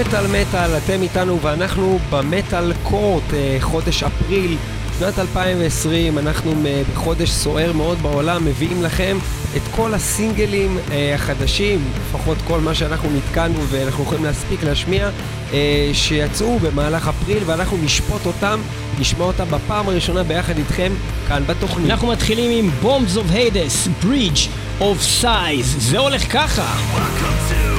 [0.00, 4.56] מטאל מטאל, אתם איתנו ואנחנו במטאל קורט, אה, חודש אפריל,
[4.98, 9.18] שנת 2020, אנחנו אה, בחודש סוער מאוד בעולם, מביאים לכם
[9.56, 15.10] את כל הסינגלים אה, החדשים, לפחות כל מה שאנחנו נתקענו ואנחנו יכולים להספיק להשמיע,
[15.92, 18.60] שיצאו במהלך אפריל ואנחנו נשפוט אותם,
[18.98, 20.92] נשמע אותם בפעם הראשונה ביחד איתכם
[21.28, 21.90] כאן בתוכנית.
[21.90, 24.48] אנחנו מתחילים עם Bombs of Hades, Bridge
[24.80, 26.74] of Size, זה הולך ככה.
[26.94, 27.77] Welcome to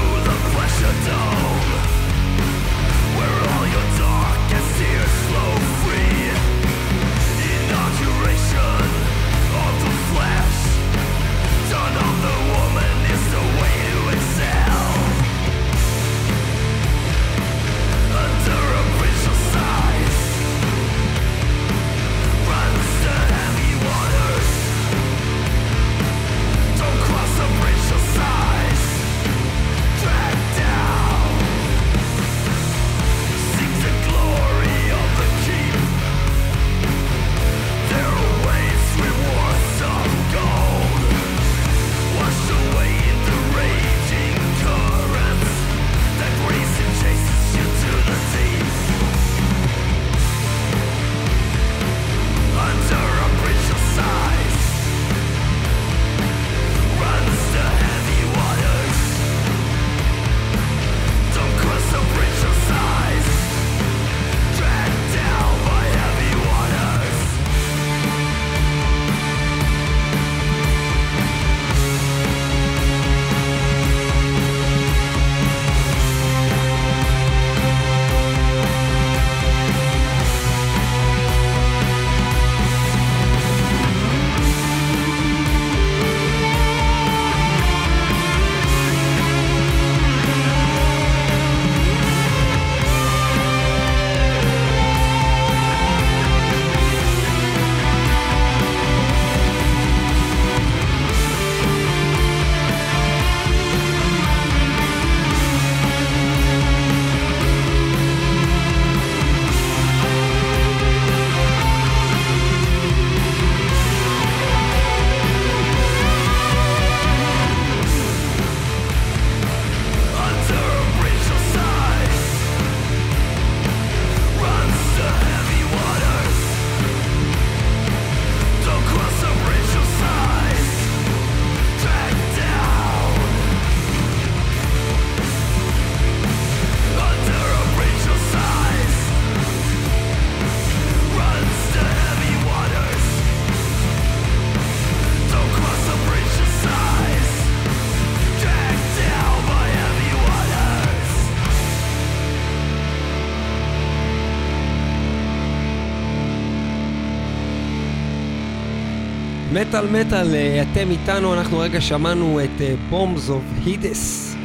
[159.80, 164.36] מטאל מטאל, אה, אתם איתנו, אנחנו רגע שמענו את Bombs of Hades.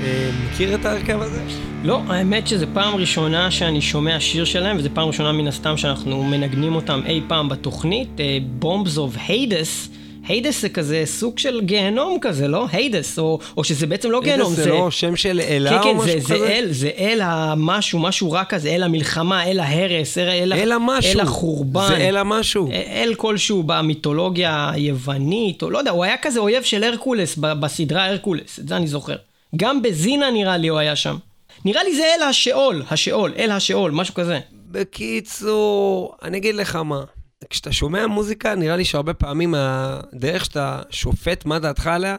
[0.46, 1.42] מכיר את ההרכב הזה?
[1.84, 6.24] לא, האמת שזו פעם ראשונה שאני שומע שיר שלהם, וזו פעם ראשונה מן הסתם שאנחנו
[6.24, 8.20] מנגנים אותם אי פעם בתוכנית.
[8.58, 9.88] Bombs of Hades.
[10.28, 12.66] Hades זה כזה סוג של גיהנום כזה, לא?
[12.72, 14.52] Hades, או, או שזה בעצם לא גיהנום.
[14.52, 16.46] Hades זה, לא שם של אלה כן, או כן, משהו זה, כזה?
[16.48, 20.72] כן, כן, זה אל המשהו, משהו רע כזה, אל המלחמה, אל ההרס, אל, אל, אל
[20.72, 21.12] המשהו.
[21.12, 21.88] אל החורבן.
[21.88, 22.70] זה אל המשהו.
[22.72, 28.58] אל כלשהו במיתולוגיה היוונית, או לא יודע, הוא היה כזה אויב של הרקולס בסדרה הרקולס,
[28.58, 29.16] את זה אני זוכר.
[29.56, 31.16] גם בזינה נראה לי הוא היה שם.
[31.64, 34.40] נראה לי זה אל השאול, השאול, אל השאול, משהו כזה.
[34.70, 37.04] בקיצור, אני אגיד לך מה.
[37.50, 42.16] כשאתה שומע מוזיקה, נראה לי שהרבה פעמים הדרך שאתה שופט מה דעתך עליה,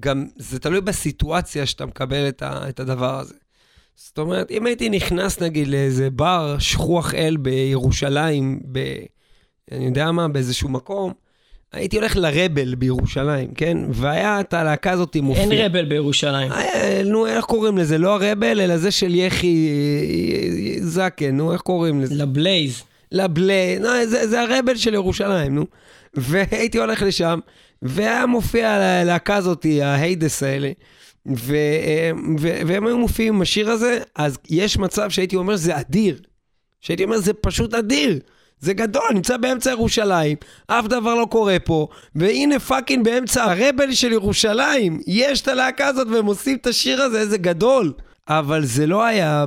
[0.00, 3.34] גם זה תלוי בסיטואציה שאתה מקבל את, ה, את הדבר הזה.
[3.96, 8.78] זאת אומרת, אם הייתי נכנס נגיד לאיזה בר שכוח אל בירושלים, ב...
[9.72, 11.12] אני יודע מה, באיזשהו מקום,
[11.72, 13.78] הייתי הולך לרבל בירושלים, כן?
[13.90, 15.42] והיה את הלהקה הזאת מופיע.
[15.44, 16.52] אין רבל בירושלים.
[16.52, 17.98] היה, נו, איך קוראים לזה?
[17.98, 19.68] לא הרבל, אלא זה של יחי
[20.80, 22.14] זקן, נו, איך קוראים לזה?
[22.14, 22.82] ל Blaze.
[23.12, 25.66] לבלה, נו, זה, זה ה Rebel של ירושלים, נו.
[26.14, 27.38] והייתי הולך לשם,
[27.82, 30.70] והיה מופיע הלהקה הזאת, ה Hades האלה,
[31.36, 31.56] ו,
[32.40, 36.20] ו, והם היו מופיעים עם השיר הזה, אז יש מצב שהייתי אומר, זה אדיר.
[36.80, 38.18] שהייתי אומר, זה פשוט אדיר.
[38.60, 43.92] זה גדול, נמצא באמצע ירושלים, אף דבר לא קורה פה, והנה fucking באמצע ה Rebel
[43.92, 47.92] של ירושלים, יש את הלהקה הזאת והם עושים את השיר הזה, איזה גדול.
[48.28, 49.44] אבל זה לא היה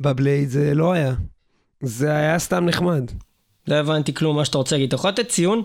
[0.00, 1.14] בבלייד, זה לא היה.
[1.82, 3.10] זה היה סתם נחמד.
[3.68, 4.86] לא הבנתי כלום מה שאתה רוצה להגיד.
[4.86, 5.62] אתה יכול לתת ציון?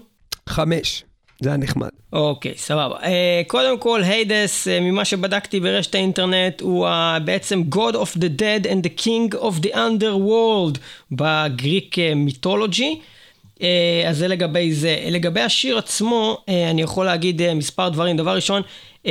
[0.50, 1.04] חמש.
[1.42, 1.90] זה היה נחמד.
[2.14, 2.98] אוקיי, סבבה.
[3.00, 3.04] Uh,
[3.48, 8.66] קודם כל, היידס, uh, ממה שבדקתי ברשת האינטרנט, הוא uh, בעצם God of the Dead
[8.66, 10.80] and the King of the Underworld
[11.12, 13.00] בגריק מיתולוגי.
[13.56, 13.62] Uh,
[14.08, 14.98] אז זה לגבי זה.
[15.12, 18.18] לגבי השיר עצמו, uh, אני יכול להגיד uh, מספר דברים.
[18.18, 18.62] דבר ראשון,
[19.04, 19.08] אה,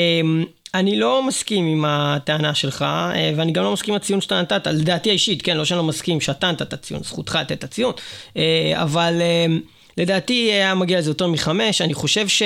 [0.79, 4.67] אני לא מסכים עם הטענה שלך, אה, ואני גם לא מסכים עם הציון שאתה נתת,
[4.67, 7.65] על דעתי האישית, כן, לא שאני לא מסכים שאתה נתת את הציון, זכותך לתת את
[7.65, 7.93] הציון,
[8.35, 8.39] אה,
[8.75, 9.21] אבל...
[9.21, 9.67] אה,
[9.99, 12.43] לדעתי היה מגיע לזה יותר מחמש, אני חושב ש...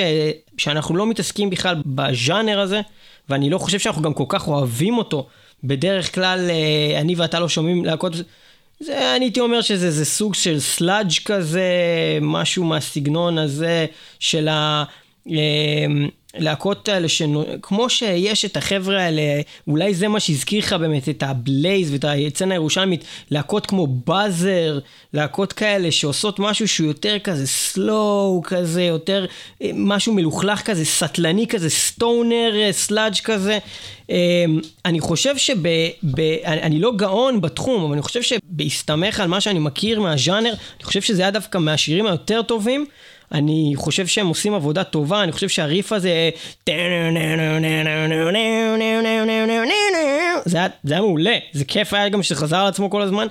[0.57, 2.81] שאנחנו לא מתעסקים בכלל בז'אנר הזה,
[3.29, 5.27] ואני לא חושב שאנחנו גם כל כך אוהבים אותו.
[5.63, 8.13] בדרך כלל, אה, אני ואתה לא שומעים להקות...
[8.79, 11.63] זה, אני הייתי אומר שזה סוג של sludge כזה,
[12.21, 13.85] משהו מהסגנון הזה
[14.19, 14.83] של ה...
[16.35, 19.21] אה, להקות האלה, שנו, כמו שיש את החבר'ה האלה,
[19.67, 24.79] אולי זה מה שהזכיר לך באמת את ה Blaze ואת הסצנה הירושלמית, להקות כמו באזר,
[25.13, 29.25] להקות כאלה שעושות משהו שהוא יותר כזה slow כזה, יותר
[29.61, 33.57] אה, משהו מלוכלך כזה, סטלני כזה, stoner אה, sludge כזה.
[34.09, 34.45] אה,
[34.85, 35.67] אני חושב שב...
[36.03, 40.83] ב, אני לא גאון בתחום, אבל אני חושב שבהסתמך על מה שאני מכיר מהז'אנר, אני
[40.83, 42.85] חושב שזה היה דווקא מהשירים היותר טובים.
[43.31, 46.29] אני חושב שהם עושים עבודה טובה, אני חושב שהריף הזה...
[50.45, 53.27] זה היה, זה היה מעולה, זה כיף היה גם שזה חזר על עצמו כל הזמן.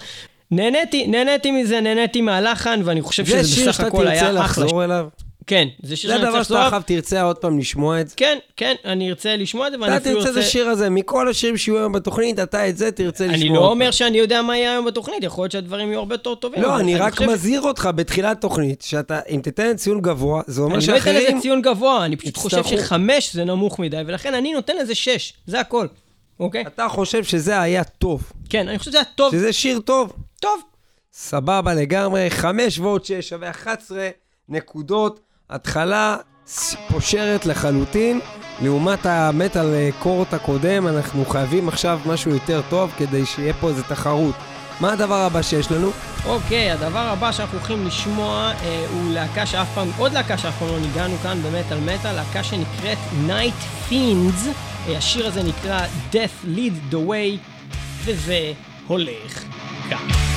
[0.50, 4.31] נהניתי, נהניתי מזה, נהניתי מהלחן, ואני חושב שזה בסך הכל היה אחלה.
[4.31, 5.06] זה שיר שאתה תרצה לחזור אליו?
[5.50, 6.43] כן, זה שיר שאני צריך לחזור.
[6.43, 8.14] זה דבר שאתה עכשיו תרצה עוד פעם לשמוע את זה?
[8.17, 10.29] כן, כן, אני ארצה לשמוע את זה, ואני אפילו רוצה...
[10.31, 13.41] אתה תרצה את השיר הזה, מכל השירים שיהיו היום בתוכנית, אתה את זה תרצה לשמוע.
[13.41, 16.35] אני לא אומר שאני יודע מה יהיה היום בתוכנית, יכול להיות שהדברים יהיו הרבה יותר
[16.35, 16.62] טובים.
[16.62, 21.17] לא, אני רק מזהיר אותך בתחילת תוכנית, שאתה, אם תיתן ציון גבוה, זה אומר שאחרים...
[21.17, 24.52] אני לא אתן לזה ציון גבוה, אני פשוט חושב שחמש זה נמוך מדי, ולכן אני
[24.52, 25.87] נותן לזה שש, זה הכל,
[26.41, 26.64] אוקיי?
[26.67, 28.32] אתה חושב שזה היה טוב.
[28.49, 29.32] כן, אני חושב שזה היה טוב.
[29.32, 30.12] שזה שיר טוב.
[30.41, 30.61] טוב.
[31.12, 34.08] סבבה לגמרי, חמש ועוד שש שווה 11
[34.49, 35.20] נקודות.
[35.50, 36.17] התחלה
[36.88, 38.20] פושרת לחלוטין.
[38.62, 44.35] לעומת המטאל קורט הקודם, אנחנו חייבים עכשיו משהו יותר טוב כדי שיהיה פה איזה תחרות.
[44.81, 45.91] מה הדבר הבא שיש לנו?
[46.26, 50.58] אוקיי, okay, הדבר הבא שאנחנו הולכים לשמוע אה, הוא להקה שאף פעם, עוד להקה שאף
[50.58, 52.99] פעם לא ניגענו כאן במטאל מטאל, להקה שנקראת
[53.29, 54.49] Night Fiends.
[54.88, 55.81] אה, השיר הזה נקרא
[56.12, 57.38] Death Lead the Way,
[58.05, 58.52] וזה
[58.87, 59.44] הולך
[59.91, 60.30] כך.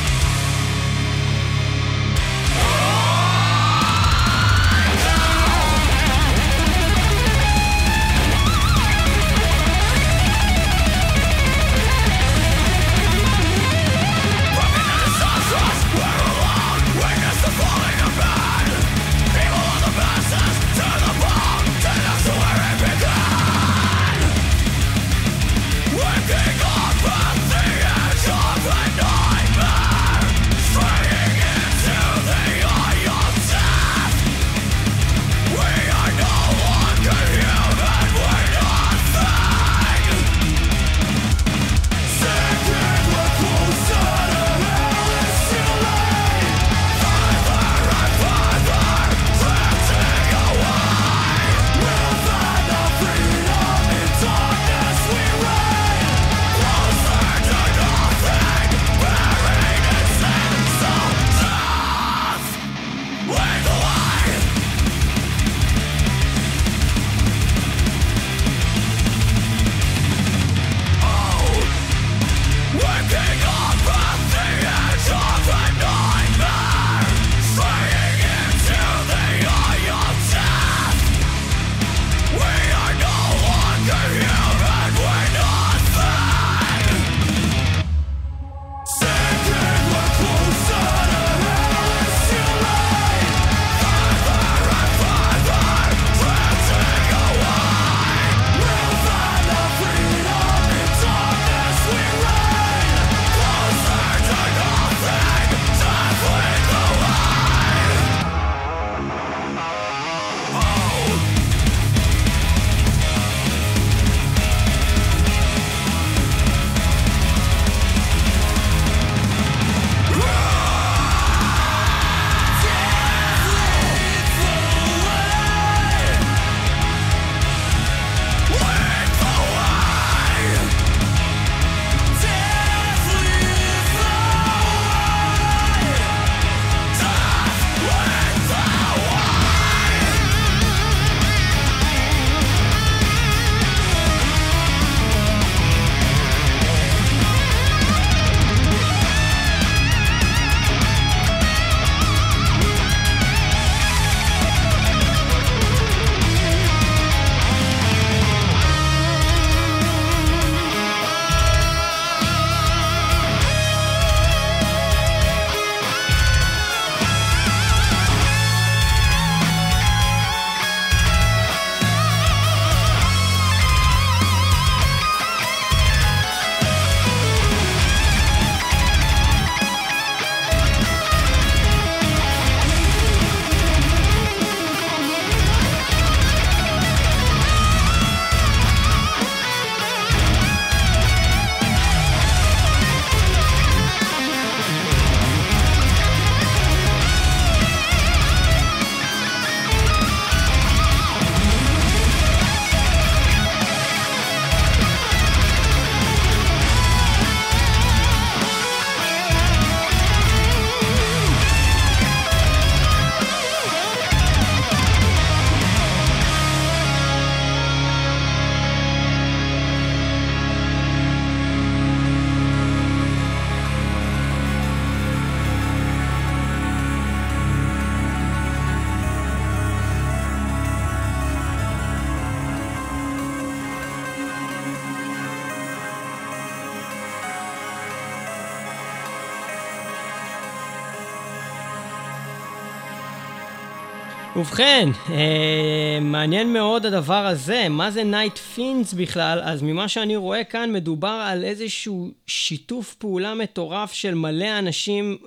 [244.36, 249.42] ובכן, אה, מעניין מאוד הדבר הזה, מה זה Night Fiends בכלל?
[249.44, 255.18] אז ממה שאני רואה כאן מדובר על איזשהו שיתוף פעולה מטורף של מלא אנשים,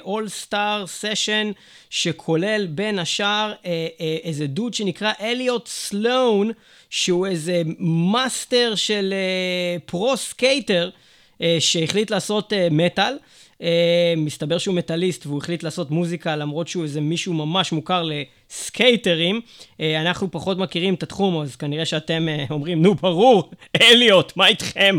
[0.00, 1.50] all star session,
[1.90, 6.50] שכולל בין השאר אה, אה, איזה דוד שנקרא אליוט סלואן,
[6.90, 10.90] שהוא איזה מאסטר של אה, pro skater,
[11.42, 13.16] אה, שהחליט לעשות אה, מטאל.
[14.16, 19.40] מסתבר שהוא מטאליסט והוא החליט לעשות מוזיקה למרות שהוא איזה מישהו ממש מוכר לסקייטרים.
[19.80, 23.50] אה, אנחנו פחות מכירים את התחום, אז כנראה שאתם אה, אומרים, נו ברור,
[23.82, 24.98] אליוט, מה איתכם?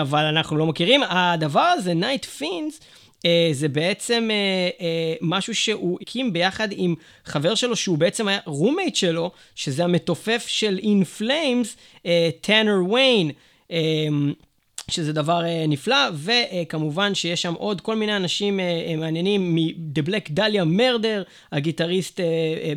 [0.00, 1.00] אבל אנחנו לא מכירים.
[1.08, 2.80] הדבר הזה, Night Fiends,
[3.52, 4.28] זה בעצם
[5.20, 10.78] משהו שהוא הקים ביחד עם חבר שלו, שהוא בעצם היה roommate שלו, שזה המתופף של
[10.82, 12.06] In Flames,
[12.40, 13.30] טאנר ויין.
[14.90, 20.30] שזה דבר uh, נפלא, וכמובן שיש שם עוד כל מיני אנשים uh, מעניינים מ-The Black
[20.38, 22.20] Dahlia Murder, הגיטריסט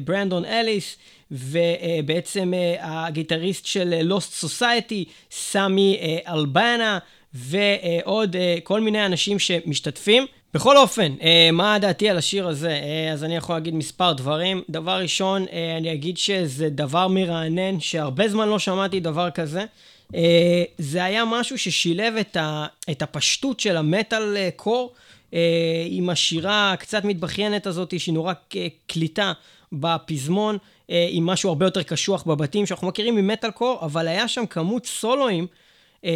[0.04, 0.98] ברנדון אליס,
[1.32, 5.98] ובעצם הגיטריסט של Lost Society, סמי
[6.28, 7.00] אלבנה,
[7.34, 10.26] ועוד כל מיני אנשים שמשתתפים.
[10.54, 11.16] בכל אופן,
[11.54, 12.80] מה דעתי על השיר הזה?
[13.14, 14.62] אז אני יכול להגיד מספר דברים.
[14.70, 15.46] דבר ראשון,
[15.78, 19.66] אני אגיד שזה דבר מרענן, שהרבה זמן לא שמעתי דבר כזה.
[20.14, 20.18] Uh,
[20.78, 24.94] זה היה משהו ששילב את, ה, את הפשטות של המטאל קור
[25.32, 25.36] uh,
[25.90, 28.34] עם השירה הקצת מתבכיינת הזאת, שהיא נורא
[28.88, 29.34] קליטה
[29.74, 30.58] בפזמון,
[30.90, 35.48] עם משהו הרבה יותר קשוח בבתים שאנחנו מכירים ממטאל קור, אבל היה שם כמות סולואים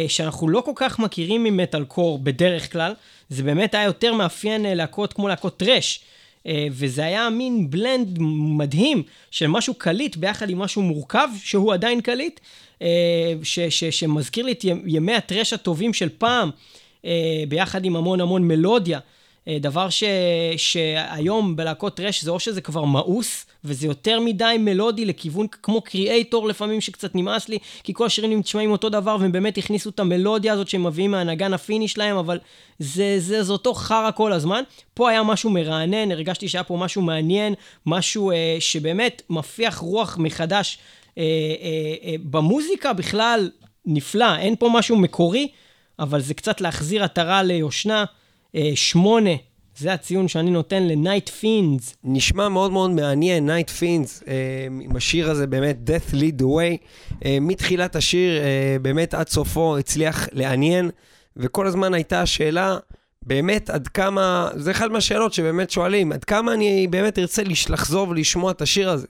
[0.08, 2.94] שאנחנו לא כל כך מכירים ממטאל קור בדרך כלל.
[3.28, 6.00] זה באמת היה יותר מאפיין להקות כמו להקות טראש.
[6.42, 8.18] Uh, וזה היה מין בלנד
[8.56, 12.40] מדהים של משהו קליט ביחד עם משהו מורכב שהוא עדיין קליט,
[12.82, 16.50] אה, ש, ש, שמזכיר לי את ימי הטרש הטובים של פעם,
[17.04, 18.98] אה, ביחד עם המון המון מלודיה.
[19.48, 20.04] אה, דבר ש,
[20.56, 26.48] שהיום בלהקות טרש זה או שזה כבר מאוס, וזה יותר מדי מלודי לכיוון כמו קריאייטור
[26.48, 30.52] לפעמים שקצת נמאס לי, כי כל השירים נשמעים אותו דבר, והם באמת הכניסו את המלודיה
[30.52, 32.38] הזאת שהם מביאים מהנגן הפיני שלהם, אבל
[32.78, 34.62] זה, זה, זה אותו חרא כל הזמן.
[34.94, 37.54] פה היה משהו מרענן, הרגשתי שהיה פה משהו מעניין,
[37.86, 40.78] משהו אה, שבאמת מפיח רוח מחדש
[41.18, 43.50] אה, אה, אה, במוזיקה בכלל
[43.86, 45.48] נפלא, אין פה משהו מקורי,
[45.98, 48.04] אבל זה קצת להחזיר עטרה ליושנה.
[48.74, 49.30] שמונה,
[49.76, 51.94] זה הציון שאני נותן ל-Night Fiends.
[52.04, 54.30] נשמע מאוד מאוד מעניין, Night Fiends,
[54.80, 56.86] עם השיר הזה באמת, Death Lead the Way.
[57.40, 58.42] מתחילת השיר,
[58.82, 60.90] באמת עד סופו, הצליח לעניין,
[61.36, 62.76] וכל הזמן הייתה השאלה,
[63.22, 68.50] באמת עד כמה, זה אחד מהשאלות שבאמת שואלים, עד כמה אני באמת ארצה לחזור ולשמוע
[68.50, 69.06] את השיר הזה.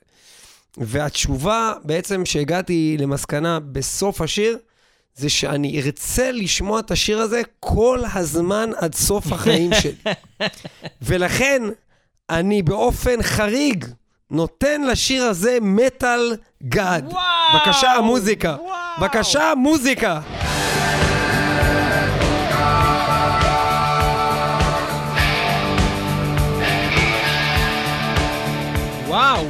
[0.77, 4.59] והתשובה בעצם שהגעתי למסקנה בסוף השיר,
[5.15, 10.13] זה שאני ארצה לשמוע את השיר הזה כל הזמן עד סוף החיים שלי.
[11.03, 11.63] ולכן,
[12.31, 13.85] אני באופן חריג
[14.31, 16.37] נותן לשיר הזה מטאל
[16.69, 17.13] גאד.
[17.55, 18.57] בבקשה, המוזיקה.
[19.01, 20.21] בבקשה, המוזיקה.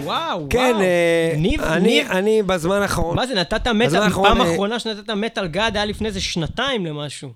[0.05, 0.83] וואו, כן, וואו.
[0.83, 2.11] אה, ניב, אני, ניב.
[2.11, 6.09] אני בזמן האחרון, מה זה, נתת מטאל, פעם אה, אחרונה שנתת מטאל גאד היה לפני
[6.09, 7.31] איזה שנתיים למשהו.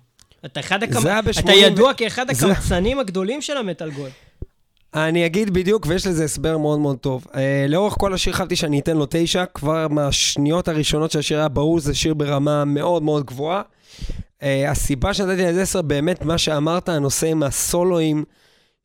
[0.45, 0.99] אתה אחד הקמ...
[1.01, 4.11] זה היה אתה ב-80 ידוע כאחד זה- הקמצנים הגדולים של המטאל גוד.
[4.93, 7.25] אני אגיד בדיוק, ויש לזה הסבר מאוד מאוד טוב.
[7.31, 7.35] Uh,
[7.69, 11.95] לאורך כל השיר חשבתי שאני אתן לו תשע, כבר מהשניות הראשונות שהשיר היה ברור, זה
[11.95, 13.61] שיר ברמה מאוד מאוד גבוהה.
[14.39, 18.23] Uh, הסיבה שנתתי לזה עשר, באמת מה שאמרת, הנושא עם הסולואים,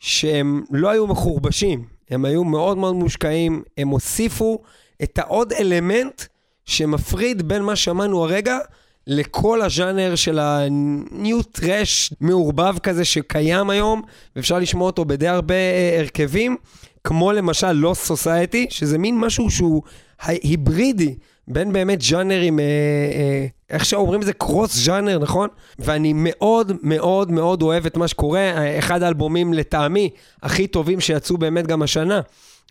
[0.00, 4.58] שהם לא היו מחורבשים, הם היו מאוד מאוד מושקעים, הם הוסיפו
[5.02, 6.22] את העוד אלמנט
[6.64, 8.58] שמפריד בין מה שאמרנו הרגע
[9.06, 14.02] לכל הז'אנר של ה-new trash מעורבב כזה שקיים היום,
[14.36, 16.56] ואפשר לשמוע אותו בדי הרבה אה, הרכבים,
[17.04, 19.82] כמו למשל Lost Society, שזה מין משהו שהוא
[20.22, 21.14] היברידי
[21.48, 25.48] בין באמת ז'אנרים, אה, אה, איך שאומרים את זה, קרוס ז'אנר, נכון?
[25.78, 28.78] ואני מאוד מאוד מאוד אוהב את מה שקורה.
[28.78, 30.10] אחד האלבומים לטעמי
[30.42, 32.20] הכי טובים שיצאו באמת גם השנה,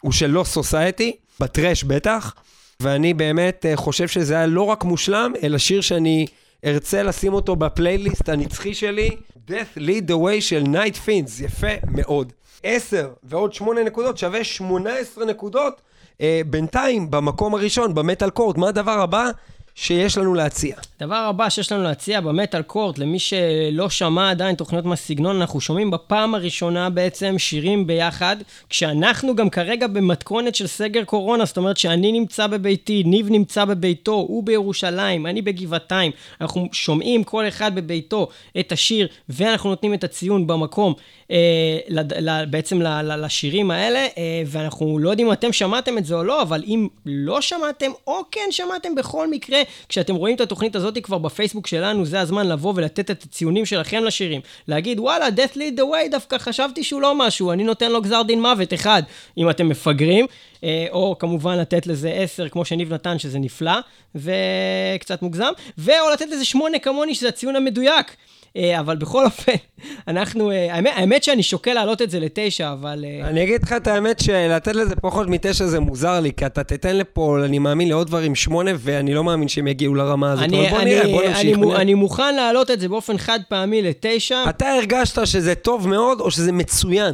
[0.02, 2.34] הוא של Lost Society, בטרש בטח.
[2.82, 6.26] ואני באמת אה, חושב שזה היה לא רק מושלם, אלא שיר שאני
[6.66, 9.10] ארצה לשים אותו בפלייליסט הנצחי שלי,
[9.48, 12.34] Death Lead the Way של Night Fins, יפה מאוד.
[12.64, 15.82] 10 ועוד 8 נקודות שווה 18 נקודות.
[16.22, 19.30] אה, בינתיים, במקום הראשון, במטאל קורד, מה הדבר הבא?
[19.76, 20.76] שיש לנו להציע?
[21.00, 25.92] הדבר הבא שיש לנו להציע במטאל קורט, למי שלא שמע עדיין תוכניות מהסגנון, אנחנו שומעים
[25.92, 28.38] בפעם הראשונה בעצם שירים ביחד,
[28.70, 34.14] כשאנחנו גם כרגע במתכונת של סגר קורונה, זאת אומרת שאני נמצא בביתי, ניב נמצא בביתו,
[34.14, 36.12] הוא בירושלים, אני בגבעתיים,
[36.42, 38.28] אנחנו שומעים כל אחד בביתו
[38.60, 40.94] את השיר, ואנחנו נותנים את הציון במקום,
[41.32, 42.14] אה, לד,
[42.50, 46.24] בעצם ל, ל, לשירים האלה, אה, ואנחנו לא יודעים אם אתם שמעתם את זה או
[46.24, 50.98] לא, אבל אם לא שמעתם, או כן שמעתם בכל מקרה, כשאתם רואים את התוכנית הזאת
[51.04, 54.42] כבר בפייסבוק שלנו, זה הזמן לבוא ולתת את הציונים שלכם לשירים.
[54.68, 58.22] להגיד, וואלה, death lead the way, דווקא חשבתי שהוא לא משהו, אני נותן לו גזר
[58.22, 59.04] דין מוות אחד,
[59.38, 60.26] אם אתם מפגרים.
[60.64, 63.80] אה, או כמובן לתת לזה 10, כמו שניב נתן, שזה נפלא,
[64.16, 68.16] וקצת מוגזם, ואו לתת לזה 8 כמוני, שזה הציון המדויק.
[68.58, 69.52] אה, אבל בכל אופן,
[70.08, 73.06] אנחנו, אה, האמת, האמת שאני שוקל להעלות את זה לתשע, אבל...
[73.24, 76.96] אני אגיד לך את האמת שלתת לזה פחות מתשע זה מוזר לי, כי אתה תיתן
[76.96, 80.44] לפה, אני מאמין, לעוד דברים שמונה, ואני לא מאמין שהם יגיעו לרמה הזאת.
[80.44, 81.58] אני, אבל בוא אני, נראה, בוא נמשיך.
[81.58, 84.44] אני, אני מוכן להעלות את זה באופן חד פעמי לתשע.
[84.50, 87.14] אתה הרגשת שזה טוב מאוד, או שזה מצוין?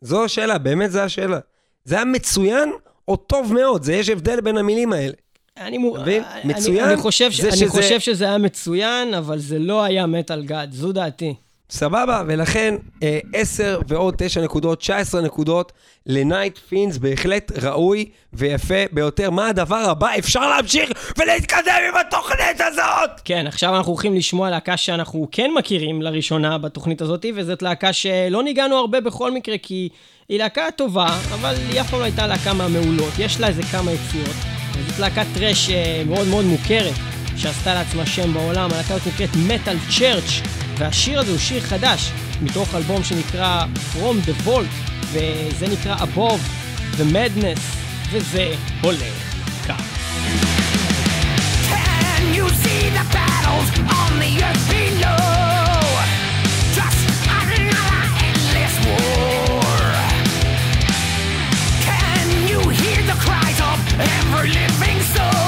[0.00, 1.38] זו השאלה, באמת זו השאלה.
[1.84, 2.72] זה היה מצוין
[3.08, 5.12] או טוב מאוד, זה יש הבדל בין המילים האלה.
[5.60, 6.22] אני, מבין?
[6.44, 6.84] מצוין?
[6.84, 7.40] אני, אני, חושב, ש...
[7.40, 7.68] אני שזה...
[7.68, 11.34] חושב שזה היה מצוין, אבל זה לא היה מטאל גאד, זו דעתי.
[11.70, 15.72] סבבה, ולכן אה, 10 ועוד 9 נקודות, 19 נקודות
[16.06, 19.30] לנייט פינס, בהחלט ראוי ויפה ביותר.
[19.30, 20.08] מה הדבר הבא?
[20.18, 23.20] אפשר להמשיך ולהתקדם עם התוכנית הזאת!
[23.24, 28.42] כן, עכשיו אנחנו הולכים לשמוע להקה שאנחנו כן מכירים לראשונה בתוכנית הזאת, וזאת להקה שלא
[28.42, 29.88] ניגענו הרבה בכל מקרה, כי
[30.28, 33.12] היא להקה טובה, אבל היא אף פעם לא הייתה להקה מהמעולות.
[33.18, 34.55] יש לה איזה כמה יציאות.
[34.88, 36.94] זאת להקת טראש אה, מאוד מאוד מוכרת,
[37.36, 38.72] שעשתה לעצמה שם בעולם.
[38.72, 40.40] הלהקה הזאת נקראת מטאל צ'רץ',
[40.78, 42.10] והשיר הזה הוא שיר חדש,
[42.42, 46.40] מתוך אלבום שנקרא From the Vault, וזה נקרא Above
[46.98, 47.60] the Madness,
[48.10, 49.34] וזה הולך
[49.68, 49.82] כך.
[51.70, 53.68] Can you see the battles
[54.00, 55.35] on the earth below?
[64.46, 65.45] living soul.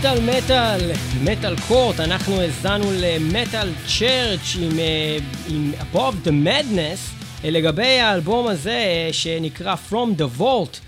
[0.00, 0.90] מטאל מטאל,
[1.24, 8.70] מטאל קורט, אנחנו האזנו למטאל צ'רץ' עם, אה, עם Above the Madness לגבי האלבום הזה
[8.70, 10.78] אה, שנקרא From the Vault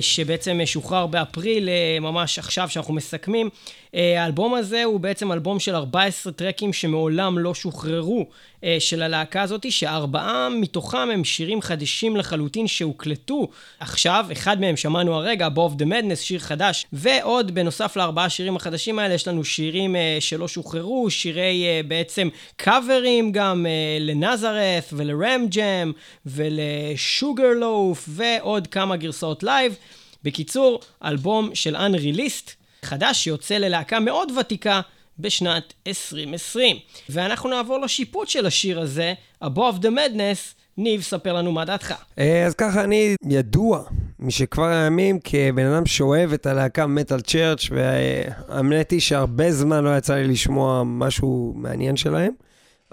[0.00, 1.68] שבעצם שוחרר באפריל,
[2.00, 3.50] ממש עכשיו שאנחנו מסכמים.
[3.94, 8.26] האלבום הזה הוא בעצם אלבום של 14 טרקים שמעולם לא שוחררו
[8.64, 13.48] אה, של הלהקה הזאת, שארבעה מתוכם הם שירים חדשים לחלוטין שהוקלטו
[13.80, 18.98] עכשיו, אחד מהם שמענו הרגע, Above the Madness, שיר חדש, ועוד בנוסף לארבעה שירים החדשים
[18.98, 23.66] האלה, יש לנו שירים אה, שלא שוחררו, שירי אה, בעצם קאברים גם
[24.00, 25.92] ל Nazareth ול Ram Jam ול
[26.26, 29.76] Sugarloaf ועוד כמה גרסאות לייב.
[30.24, 34.80] בקיצור, אלבום של Unreleased, חדש שיוצא ללהקה מאוד ותיקה
[35.18, 36.76] בשנת 2020.
[37.08, 39.14] ואנחנו נעבור לשיפוט של השיר הזה,
[39.44, 40.60] Above the Madness.
[40.76, 41.94] ניב, ספר לנו מה דעתך.
[42.18, 43.82] אה, אז ככה, אני ידוע
[44.18, 50.14] משכבר הימים כבן אדם שאוהב את הלהקה מטאל צ'רץ', והאמת היא שהרבה זמן לא יצא
[50.14, 52.32] לי לשמוע משהו מעניין שלהם,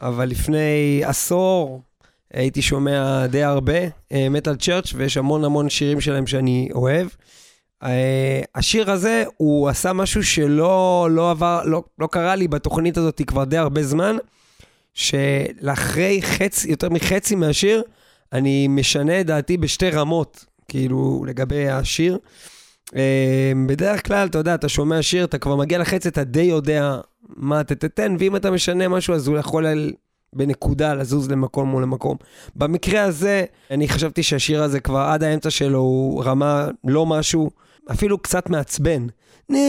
[0.01, 1.81] אבל לפני עשור
[2.33, 3.79] הייתי שומע די הרבה
[4.29, 7.07] מטאל אה, צ'רץ', ויש המון המון שירים שלהם שאני אוהב.
[7.83, 7.87] Uh,
[8.55, 13.43] השיר הזה, הוא עשה משהו שלא לא עבר, לא, לא קרה לי בתוכנית הזאת כבר
[13.43, 14.17] די הרבה זמן,
[14.93, 17.83] שלאחרי חצי, יותר מחצי מהשיר,
[18.33, 22.17] אני משנה את דעתי בשתי רמות, כאילו, לגבי השיר.
[22.89, 22.93] Uh,
[23.67, 27.61] בדרך כלל, אתה יודע, אתה שומע שיר, אתה כבר מגיע לחצי, אתה די יודע מה
[27.61, 29.65] אתה תתן, ואם אתה משנה משהו, אז הוא יכול
[30.33, 32.17] בנקודה לזוז למקום מול למקום.
[32.55, 37.49] במקרה הזה, אני חשבתי שהשיר הזה כבר עד האמצע שלו הוא רמה לא משהו.
[37.91, 39.07] אפילו קצת מעצבן.
[39.49, 39.59] נה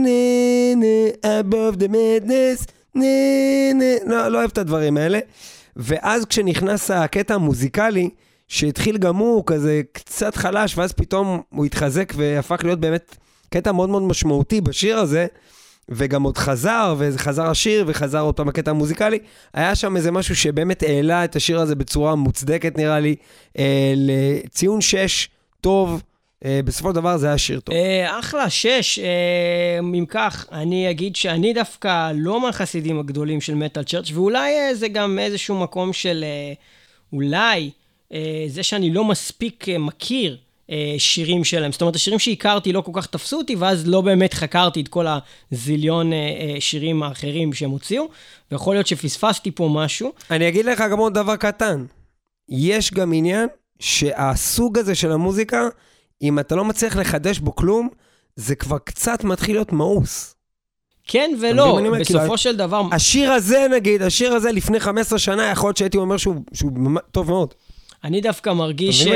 [0.00, 3.06] נה נה, above the madness, נה
[3.74, 5.18] נה, לא, לא אוהב את הדברים האלה.
[5.76, 8.10] ואז כשנכנס הקטע המוזיקלי,
[8.48, 13.16] שהתחיל גם הוא כזה קצת חלש, ואז פתאום הוא התחזק והפך להיות באמת
[13.50, 15.26] קטע מאוד מאוד משמעותי בשיר הזה,
[15.88, 19.18] וגם עוד חזר, וחזר השיר, וחזר עוד פעם הקטע המוזיקלי,
[19.54, 23.16] היה שם איזה משהו שבאמת העלה את השיר הזה בצורה מוצדקת נראה לי,
[23.58, 25.28] אה, לציון 6
[25.60, 26.02] טוב.
[26.44, 27.74] Uh, בסופו של דבר זה היה שיר טוב.
[27.74, 27.78] Uh,
[28.20, 28.98] אחלה, שש.
[28.98, 29.02] Uh,
[29.80, 34.88] אם כך, אני אגיד שאני דווקא לא מהחסידים הגדולים של מטאל צ'רץ', ואולי uh, זה
[34.88, 37.70] גם איזשהו מקום של uh, אולי
[38.12, 38.14] uh,
[38.48, 40.38] זה שאני לא מספיק מכיר
[40.98, 41.72] שירים שלהם.
[41.72, 45.06] זאת אומרת, השירים שהכרתי לא כל כך תפסו אותי, ואז לא באמת חקרתי את כל
[45.52, 48.08] הזיליון uh, uh, שירים האחרים שהם הוציאו,
[48.50, 50.12] ויכול להיות שפספסתי פה משהו.
[50.30, 51.84] אני אגיד לך גם עוד דבר קטן.
[52.48, 53.48] יש גם עניין
[53.80, 55.68] שהסוג הזה של המוזיקה,
[56.22, 57.88] אם אתה לא מצליח לחדש בו כלום,
[58.36, 60.36] זה כבר קצת מתחיל להיות מאוס.
[61.06, 62.82] כן ולא, בסופו כאילו, של דבר...
[62.92, 66.72] השיר הזה, נגיד, השיר הזה לפני 15 שנה, יכול להיות שהייתי אומר שהוא, שהוא
[67.10, 67.54] טוב מאוד.
[68.04, 69.06] אני דווקא מרגיש, ש...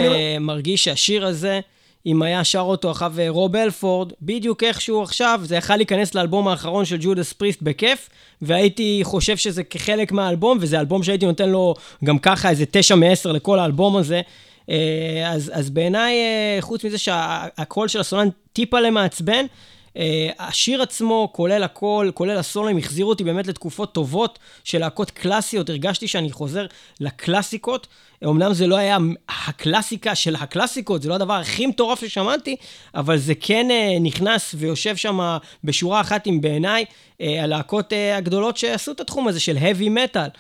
[0.40, 1.60] מרגיש שהשיר הזה,
[2.06, 6.48] אם היה שר אותו אחריו אה, רוב אלפורד, בדיוק איכשהו עכשיו, זה יכול להיכנס לאלבום
[6.48, 8.08] האחרון של ג'ודס פריסט בכיף,
[8.42, 13.28] והייתי חושב שזה כחלק מהאלבום, וזה אלבום שהייתי נותן לו גם ככה איזה 9 מ-10
[13.32, 14.20] לכל האלבום הזה.
[14.70, 19.46] אה, אז, אז בעיניי, אה, חוץ מזה שהקול של הסולן טיפה למעצבן, אה,
[20.38, 25.70] השיר עצמו, כולל הכל, כולל הסולוים, החזירו אותי באמת לתקופות טובות של להקות קלאסיות.
[25.70, 26.66] הרגשתי שאני חוזר
[27.00, 27.86] לקלאסיקות.
[28.24, 28.98] אמנם זה לא היה
[29.28, 32.56] הקלאסיקה של הקלאסיקות, זה לא הדבר הכי מטורף ששמעתי,
[32.94, 33.68] אבל זה כן
[34.00, 36.84] נכנס ויושב שם בשורה אחת עם בעיניי
[37.20, 40.30] הלהקות הגדולות שעשו את התחום הזה של heavy metal.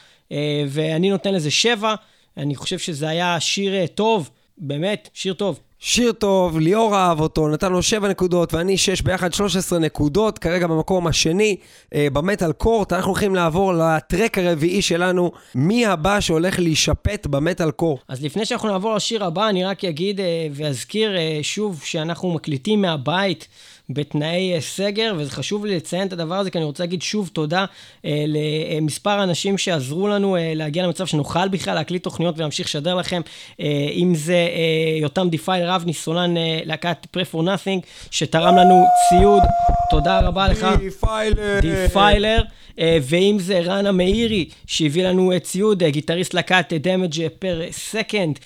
[0.68, 1.94] ואני נותן לזה שבע.
[2.36, 5.60] אני חושב שזה היה שיר אה, טוב, באמת, שיר טוב.
[5.82, 10.66] שיר טוב, ליאור אהב אותו, נתן לו 7 נקודות ואני 6 ביחד 13 נקודות, כרגע
[10.66, 11.56] במקום השני
[11.94, 12.92] אה, במטאל קורט.
[12.92, 18.00] אנחנו הולכים לעבור לטרק הרביעי שלנו, מי הבא שהולך להישפט במטאל קורט.
[18.08, 22.82] אז לפני שאנחנו נעבור לשיר הבא, אני רק אגיד אה, ואזכיר אה, שוב שאנחנו מקליטים
[22.82, 23.48] מהבית.
[23.90, 27.30] בתנאי אה, סגר, וזה חשוב לי לציין את הדבר הזה, כי אני רוצה להגיד שוב
[27.32, 27.64] תודה
[28.04, 33.20] אה, למספר האנשים שעזרו לנו אה, להגיע למצב שנוכל בכלל להקליט תוכניות ולהמשיך לשדר לכם,
[33.60, 38.84] אה, אם זה אה, יותם Defile רבני, סולן אה, להקת Pray for Nothing, שתרם לנו
[39.08, 39.42] ציוד,
[39.90, 40.66] תודה רבה לך.
[40.78, 41.60] Defiler.
[41.60, 42.42] Defiler.
[42.80, 48.38] אה, ואם זה רנה מאירי, שהביא לנו אה, ציוד, אה, גיטריסט להקת Damage Per Second.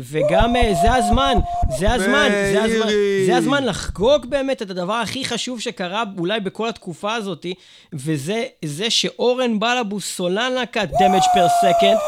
[0.00, 1.38] וגם זה הזמן,
[1.78, 2.88] זה הזמן, זה הזמן,
[3.26, 7.46] זה הזמן לחגוג באמת את הדבר הכי חשוב שקרה אולי בכל התקופה הזאת,
[7.92, 11.98] וזה זה שאורן בלבוס, סולן להקת דמג' פר סקנד,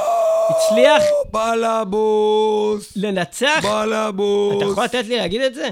[0.48, 1.02] הצליח...
[1.32, 2.92] בלבוס!
[2.96, 3.64] לנצח...
[3.64, 4.56] בלבוס!
[4.56, 5.70] אתה יכול לתת לי להגיד את זה?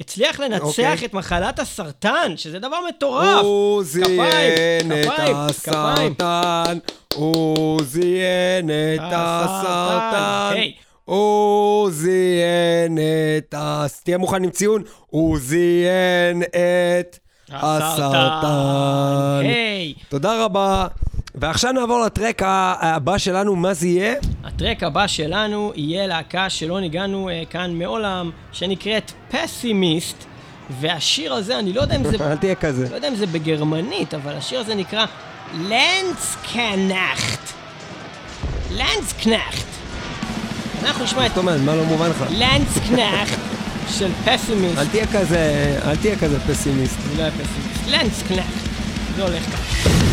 [0.00, 0.66] הצליח לנצח okay.
[0.66, 1.04] אוקיי.
[1.04, 3.42] את מחלת הסרטן, שזה דבר מטורף.
[3.42, 6.78] הוא זיין את הסרטן,
[7.14, 10.54] הוא זיין את הסרטן.
[11.04, 12.98] הוא זיין
[13.38, 13.86] את ה...
[14.04, 17.18] תהיה מוכן עם ציון, הוא זיין את
[17.50, 19.40] הסרטן.
[19.42, 19.94] היי.
[20.08, 20.86] תודה רבה.
[21.34, 24.14] ועכשיו נעבור לטרק הבא שלנו, מה זה יהיה?
[24.56, 30.24] הטרק הבא שלנו יהיה להקה שלא ניגענו אה, כאן מעולם, שנקראת פסימיסט,
[30.80, 32.16] והשיר הזה, אני לא יודע אם זה...
[32.30, 32.88] אל תהיה כזה.
[32.90, 35.06] לא יודע אם זה בגרמנית, אבל השיר הזה נקרא
[35.54, 37.40] לנדסקנאכט.
[38.72, 39.66] לנדסקנאכט.
[40.82, 42.24] אנחנו נשמע את זאת אומרת, מה לא מובן לך?
[42.30, 43.38] לנדסקנאכט
[43.88, 44.78] של פסימיסט.
[44.78, 46.96] אל תהיה כזה, אל תהיה כזה פסימיסט.
[47.08, 47.88] אני לא אהיה פסימיסט.
[47.88, 48.66] לנדסקנאכט.
[49.16, 50.05] זה הולך ככה.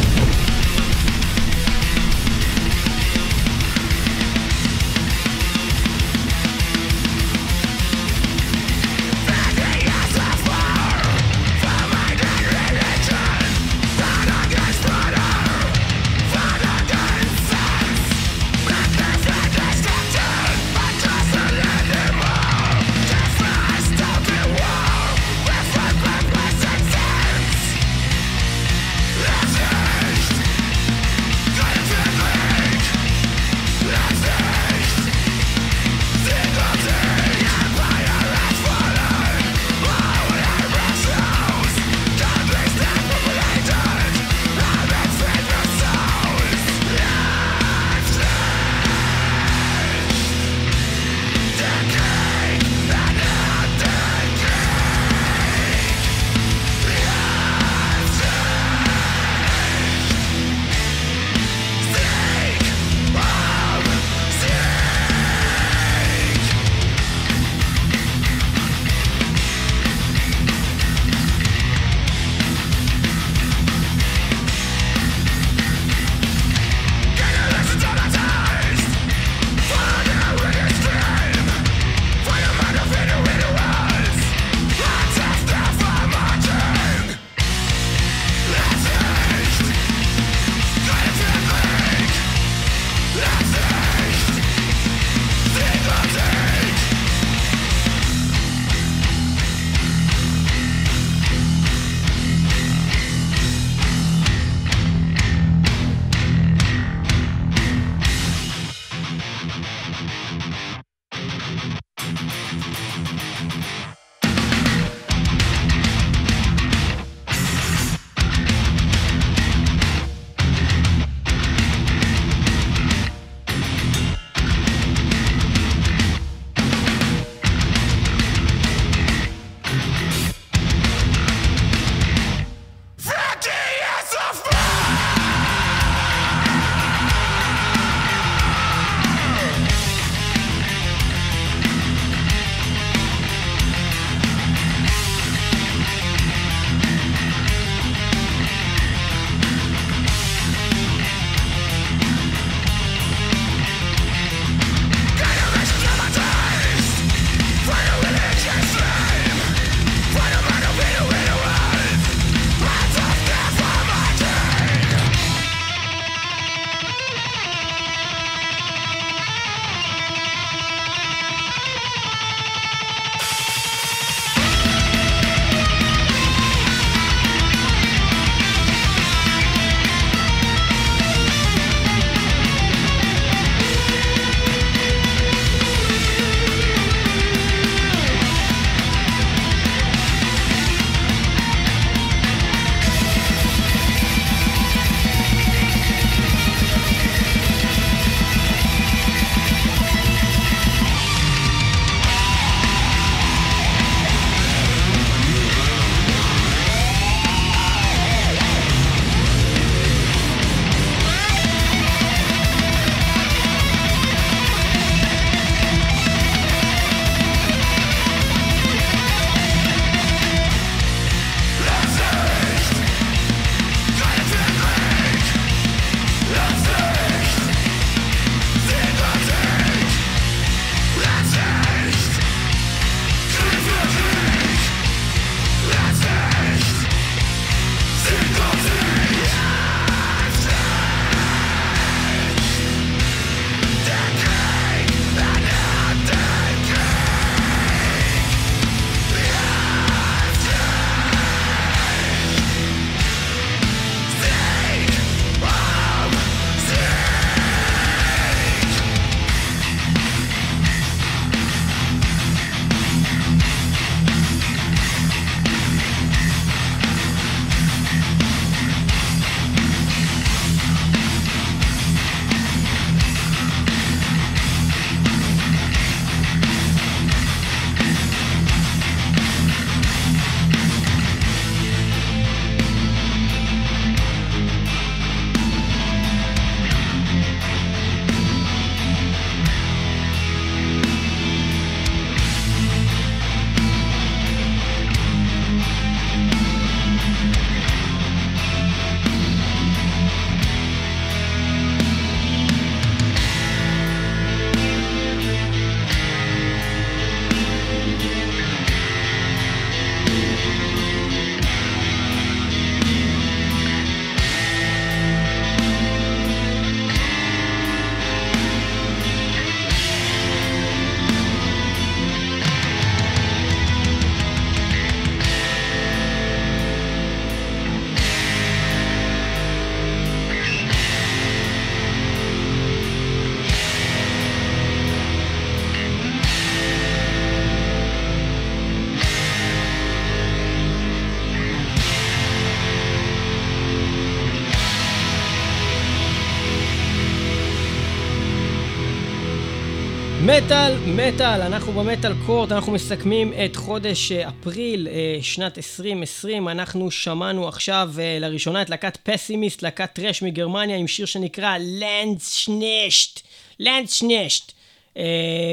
[350.38, 356.91] מטאל, מטאל, אנחנו במטאל קורט, אנחנו מסכמים את חודש אה, אפריל אה, שנת 2020, אנחנו
[356.91, 363.21] שמענו עכשיו אה, לראשונה את להקת פסימיסט, להקת טרש מגרמניה עם שיר שנקרא לנדסנשט,
[363.59, 364.51] לנדסנשט.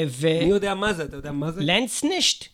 [0.07, 0.29] ו...
[0.43, 1.05] מי יודע מה זה?
[1.05, 1.61] אתה יודע מה זה?
[1.65, 2.45] לנדסנשט?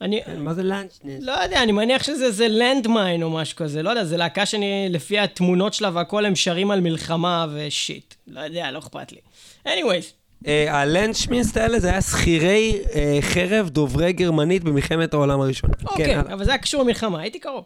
[0.00, 0.20] אני...
[0.26, 1.18] כן, מה זה לנדסנשט?
[1.20, 5.18] לא יודע, אני מניח שזה לנדמיין או משהו כזה, לא יודע, זה להקה שאני, לפי
[5.18, 8.14] התמונות שלה והכל, הם שרים על מלחמה ושיט.
[8.26, 9.18] לא יודע, לא אכפת לי.
[9.66, 10.25] anyways.
[10.46, 15.74] אה, הלנדשמינסט האלה זה היה שכירי אה, חרב דוברי גרמנית במלחמת העולם הראשונה.
[15.86, 17.64] אוקיי, כן, אבל זה היה קשור למלחמה, הייתי קרוב.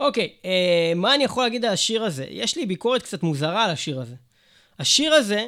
[0.00, 2.26] אוקיי, אה, מה אני יכול להגיד על השיר הזה?
[2.30, 4.14] יש לי ביקורת קצת מוזרה על השיר הזה.
[4.78, 5.46] השיר הזה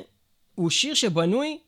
[0.54, 1.58] הוא שיר שבנוי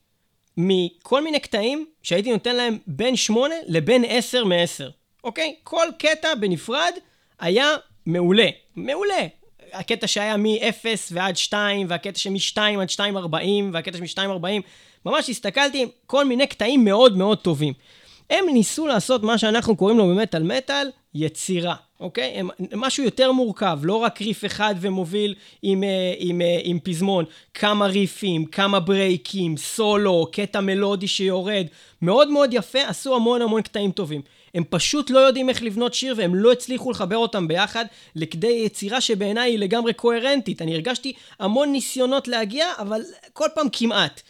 [0.56, 4.90] מכל מיני קטעים שהייתי נותן להם בין 8 לבין 10 מ-10.
[5.24, 5.54] אוקיי?
[5.62, 6.92] כל קטע בנפרד
[7.40, 7.68] היה
[8.06, 8.48] מעולה.
[8.76, 9.26] מעולה.
[9.72, 13.36] הקטע שהיה מ-0 ועד 2, והקטע שמ-2 עד 2.40,
[13.72, 14.62] והקטע שמ-2.40,
[15.06, 17.72] ממש הסתכלתי, כל מיני קטעים מאוד מאוד טובים.
[18.30, 22.24] הם ניסו לעשות מה שאנחנו קוראים לו במטאל מטאל, יצירה, אוקיי?
[22.24, 26.78] הם, משהו יותר מורכב, לא רק ריף אחד ומוביל עם, אה, עם, עם, אה, עם
[26.80, 31.66] פזמון, כמה ריפים, כמה ברייקים, סולו, קטע מלודי שיורד,
[32.02, 34.22] מאוד מאוד יפה, עשו המון המון קטעים טובים.
[34.54, 37.84] הם פשוט לא יודעים איך לבנות שיר והם לא הצליחו לחבר אותם ביחד
[38.16, 40.62] לכדי יצירה שבעיניי היא לגמרי קוהרנטית.
[40.62, 43.00] אני הרגשתי המון ניסיונות להגיע, אבל
[43.32, 44.22] כל פעם כמעט.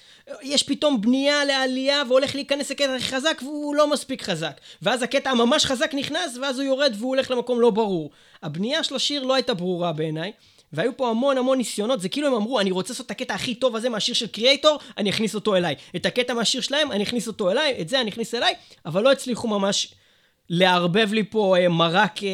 [0.43, 4.61] יש פתאום בנייה לעלייה והולך להיכנס לקטע הכי חזק והוא לא מספיק חזק.
[4.83, 8.11] ואז הקטע הממש חזק נכנס ואז הוא יורד והוא הולך למקום לא ברור.
[8.43, 10.33] הבנייה של השיר לא הייתה ברורה בעיניי.
[10.73, 13.55] והיו פה המון המון ניסיונות, זה כאילו הם אמרו, אני רוצה לעשות את הקטע הכי
[13.55, 15.75] טוב הזה מהשיר של קריאייטור, אני אכניס אותו אליי.
[15.97, 18.55] את הקטע מהשיר שלהם, אני אכניס אותו אליי, את זה אני אכניס אליי,
[18.87, 19.95] אבל לא הצליחו ממש
[20.51, 22.33] לערבב לי פה אה, מרק אה, אה,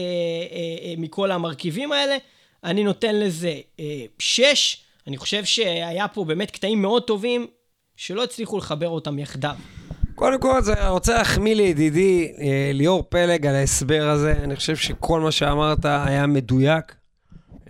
[0.84, 2.16] אה, מכל המרכיבים האלה.
[2.64, 4.76] אני נותן לזה אה, שש.
[5.06, 7.46] אני חושב שהיה פה באמת קטעים מאוד טובים,
[8.02, 9.54] שלא הצליחו לחבר אותם יחדיו.
[10.14, 14.32] קודם כל, אני רוצה להחמיא לידידי אה, ליאור פלג על ההסבר הזה.
[14.32, 16.94] אני חושב שכל מה שאמרת היה מדויק.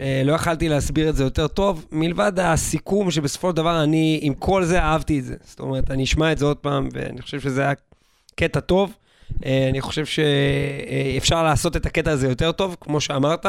[0.00, 4.34] אה, לא יכלתי להסביר את זה יותר טוב, מלבד הסיכום שבסופו של דבר אני, עם
[4.34, 5.34] כל זה אהבתי את זה.
[5.44, 7.72] זאת אומרת, אני אשמע את זה עוד פעם, ואני חושב שזה היה
[8.36, 8.92] קטע טוב.
[9.46, 13.46] אה, אני חושב שאפשר לעשות את הקטע הזה יותר טוב, כמו שאמרת,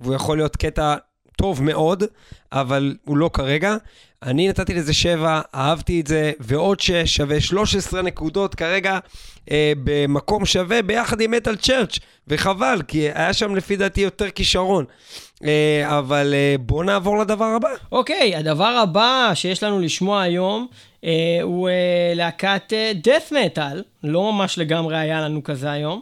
[0.00, 0.94] והוא יכול להיות קטע
[1.36, 2.04] טוב מאוד,
[2.52, 3.76] אבל הוא לא כרגע.
[4.22, 8.98] אני נתתי לזה 7, אהבתי את זה, ועוד 6 שווה 13 נקודות כרגע
[9.50, 14.84] אה, במקום שווה ביחד עם מטאל צ'רץ', וחבל, כי היה שם לפי דעתי יותר כישרון.
[15.44, 17.68] אה, אבל אה, בואו נעבור לדבר הבא.
[17.92, 20.66] אוקיי, הדבר הבא שיש לנו לשמוע היום
[21.04, 26.00] אה, הוא אה, להקת אה, death metal, לא ממש לגמרי היה לנו כזה היום.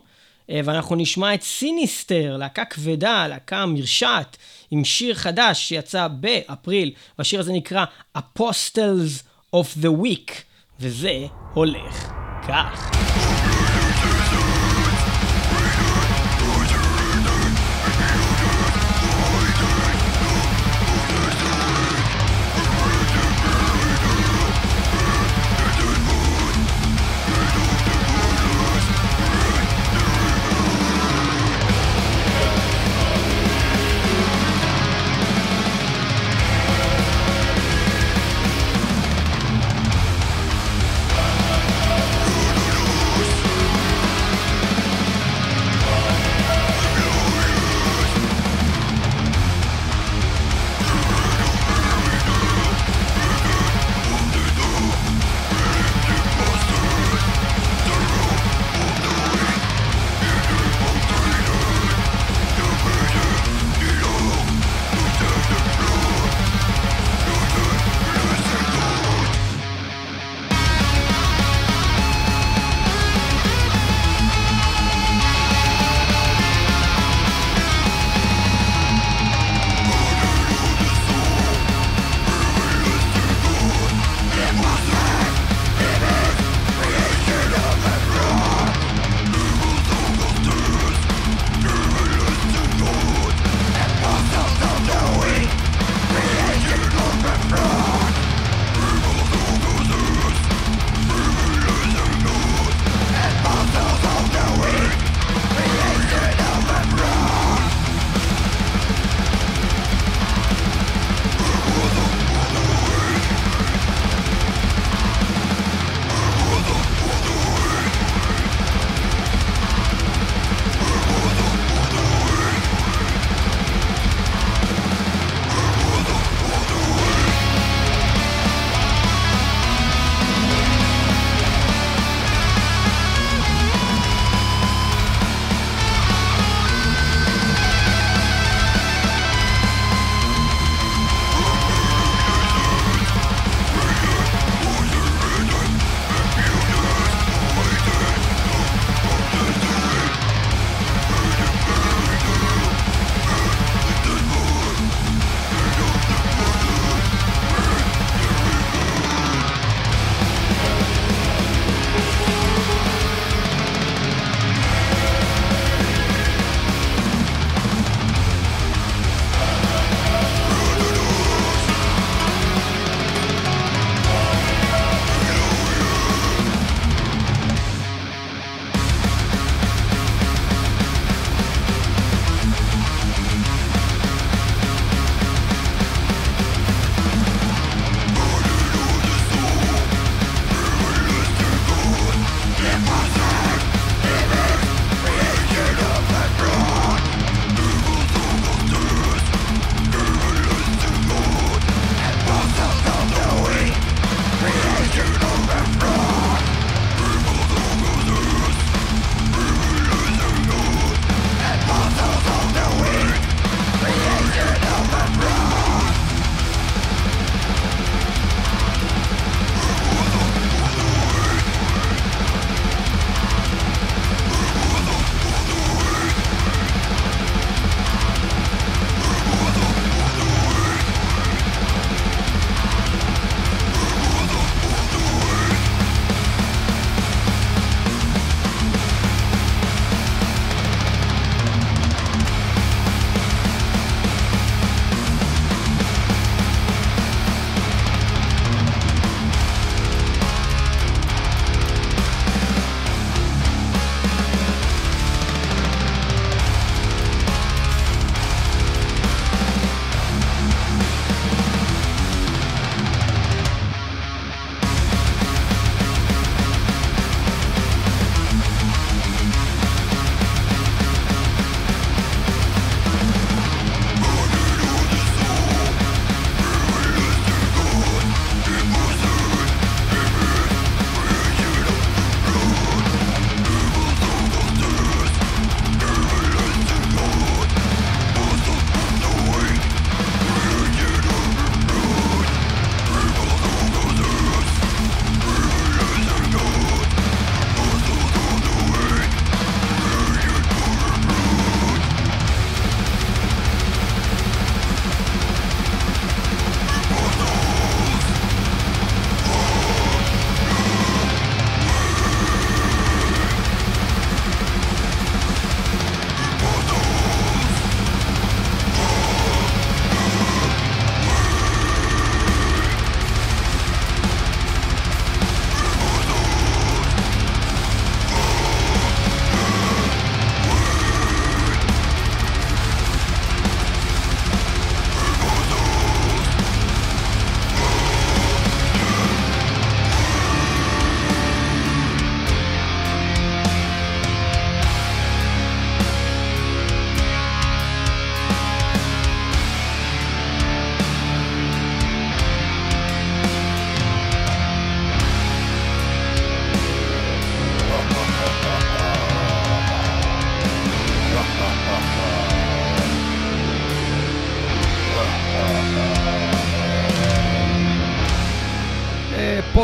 [0.50, 4.36] אה, ואנחנו נשמע את סיניסטר, להקה כבדה, להקה מרשעת,
[4.74, 7.84] עם שיר חדש שיצא באפריל, והשיר הזה נקרא
[8.18, 9.22] Apostles
[9.56, 10.32] of the Week,
[10.80, 12.12] וזה הולך
[12.48, 12.90] כך.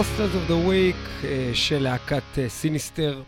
[0.00, 0.96] Apostles of the Weak
[1.54, 3.22] של להקת Sinister.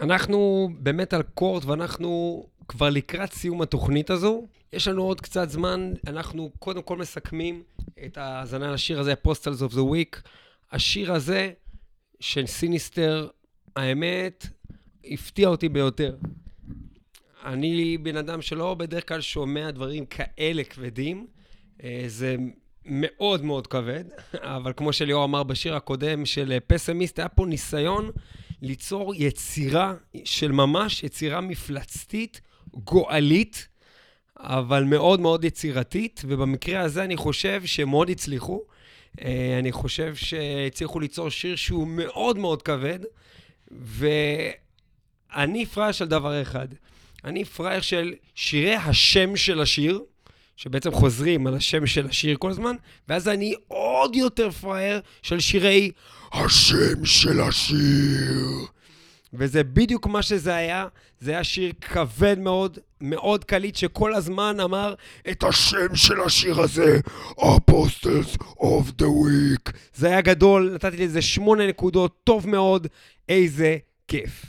[0.00, 4.46] אנחנו באמת על קורט ואנחנו כבר לקראת סיום התוכנית הזו.
[4.72, 7.62] יש לנו עוד קצת זמן, אנחנו קודם כל מסכמים
[8.04, 10.22] את ההאזנה לשיר הזה, Apostles of the Weak.
[10.72, 11.52] השיר הזה
[12.20, 13.28] של Sinister,
[13.76, 14.46] האמת,
[15.04, 16.16] הפתיע אותי ביותר.
[17.44, 21.26] אני בן אדם שלא בדרך כלל שומע דברים כאלה כבדים.
[21.84, 22.36] אה, זה
[22.84, 24.04] מאוד מאוד כבד,
[24.34, 28.10] אבל כמו שליאור אמר בשיר הקודם של פסמיסט, היה פה ניסיון
[28.62, 32.40] ליצור יצירה של ממש, יצירה מפלצתית,
[32.72, 33.68] גואלית,
[34.36, 38.62] אבל מאוד מאוד יצירתית, ובמקרה הזה אני חושב שהם מאוד הצליחו.
[39.22, 42.98] אה, אני חושב שהצליחו ליצור שיר שהוא מאוד מאוד כבד,
[43.70, 46.68] ואני פראייר של דבר אחד.
[47.24, 50.00] אני פראייר של שירי השם של השיר,
[50.56, 52.76] שבעצם חוזרים על השם של השיר כל הזמן,
[53.08, 55.90] ואז אני עוד יותר פראייר של שירי
[56.32, 58.66] השם של השיר.
[59.34, 60.86] וזה בדיוק מה שזה היה.
[61.20, 64.94] זה היה שיר כבד מאוד, מאוד קליט, שכל הזמן אמר
[65.30, 67.00] את השם של השיר הזה,
[67.38, 69.72] Apostles of the Week.
[69.94, 72.86] זה היה גדול, נתתי לזה שמונה נקודות, טוב מאוד,
[73.28, 73.76] איזה
[74.08, 74.44] כיף.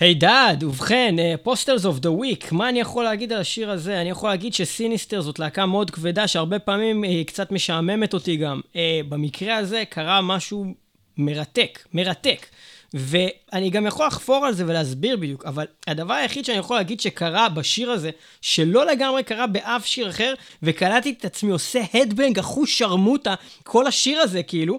[0.00, 4.00] הידד, ובכן, Apostles of the Weak, מה אני יכול להגיד על השיר הזה?
[4.00, 8.36] אני יכול להגיד ש Sinister זאת להקה מאוד כבדה, שהרבה פעמים היא קצת משעממת אותי
[8.36, 8.60] גם.
[8.72, 8.76] Uh,
[9.08, 10.74] במקרה הזה קרה משהו
[11.16, 12.46] מרתק, מרתק.
[12.94, 17.48] ואני גם יכול לחפור על זה ולהסביר בדיוק, אבל הדבר היחיד שאני יכול להגיד שקרה
[17.48, 18.10] בשיר הזה,
[18.40, 24.20] שלא לגמרי קרה באף שיר אחר, וקלטתי את עצמי עושה headbang אחוז שרמוטה, כל השיר
[24.20, 24.78] הזה כאילו,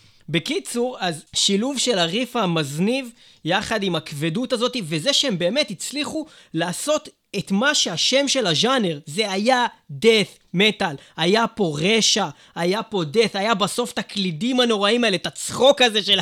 [0.31, 3.11] בקיצור, אז שילוב של הריף המזניב
[3.45, 9.31] יחד עם הכבדות הזאת, וזה שהם באמת הצליחו לעשות את מה שהשם של הז'אנר, זה
[9.31, 12.25] היה death metal, היה פה רשע,
[12.55, 16.19] היה פה death, היה בסוף את הקלידים הנוראים האלה, את הצחוק הזה של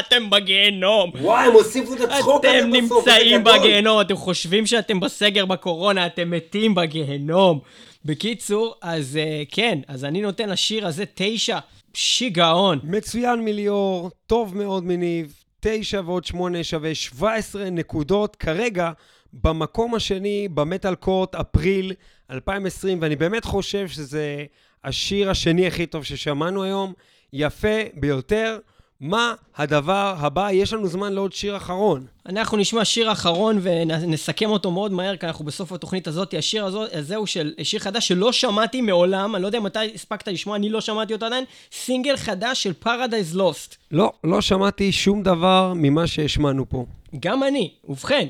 [0.00, 1.10] אתם בגיהנום.
[1.20, 6.06] וואי, הם הוסיפו את הצחוק הזה בסוף, אתם נמצאים בגיהנום, אתם חושבים שאתם בסגר בקורונה,
[6.06, 7.60] אתם מתים בגיהנום.
[8.04, 11.58] בקיצור, אז uh, כן, אז אני נותן לשיר הזה תשע.
[12.00, 12.80] שיגעון.
[12.82, 18.36] מצוין מליאור, טוב מאוד מניב, 9 ועוד 8 שווה 17 נקודות.
[18.36, 18.90] כרגע,
[19.32, 21.92] במקום השני, במטאל קורט, אפריל
[22.30, 24.44] 2020, ואני באמת חושב שזה
[24.84, 26.92] השיר השני הכי טוב ששמענו היום.
[27.32, 28.58] יפה ביותר.
[29.00, 30.48] מה הדבר הבא?
[30.52, 32.06] יש לנו זמן לעוד שיר אחרון.
[32.26, 36.34] אנחנו נשמע שיר אחרון ונסכם אותו מאוד מהר, כי אנחנו בסוף התוכנית הזאת.
[36.38, 40.56] השיר הזה הוא של שיר חדש שלא שמעתי מעולם, אני לא יודע מתי הספקת לשמוע,
[40.56, 43.76] אני לא שמעתי אותו עדיין, סינגל חדש של Paradise Lost.
[43.90, 46.86] לא, לא שמעתי שום דבר ממה שהשמענו פה.
[47.20, 47.70] גם אני.
[47.88, 48.28] ובכן,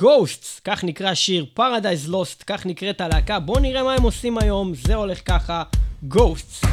[0.00, 3.40] Ghosts, כך נקרא השיר, Paradise Lost, כך נקראת הלהקה.
[3.40, 5.62] בואו נראה מה הם עושים היום, זה הולך ככה,
[6.10, 6.66] Ghosts.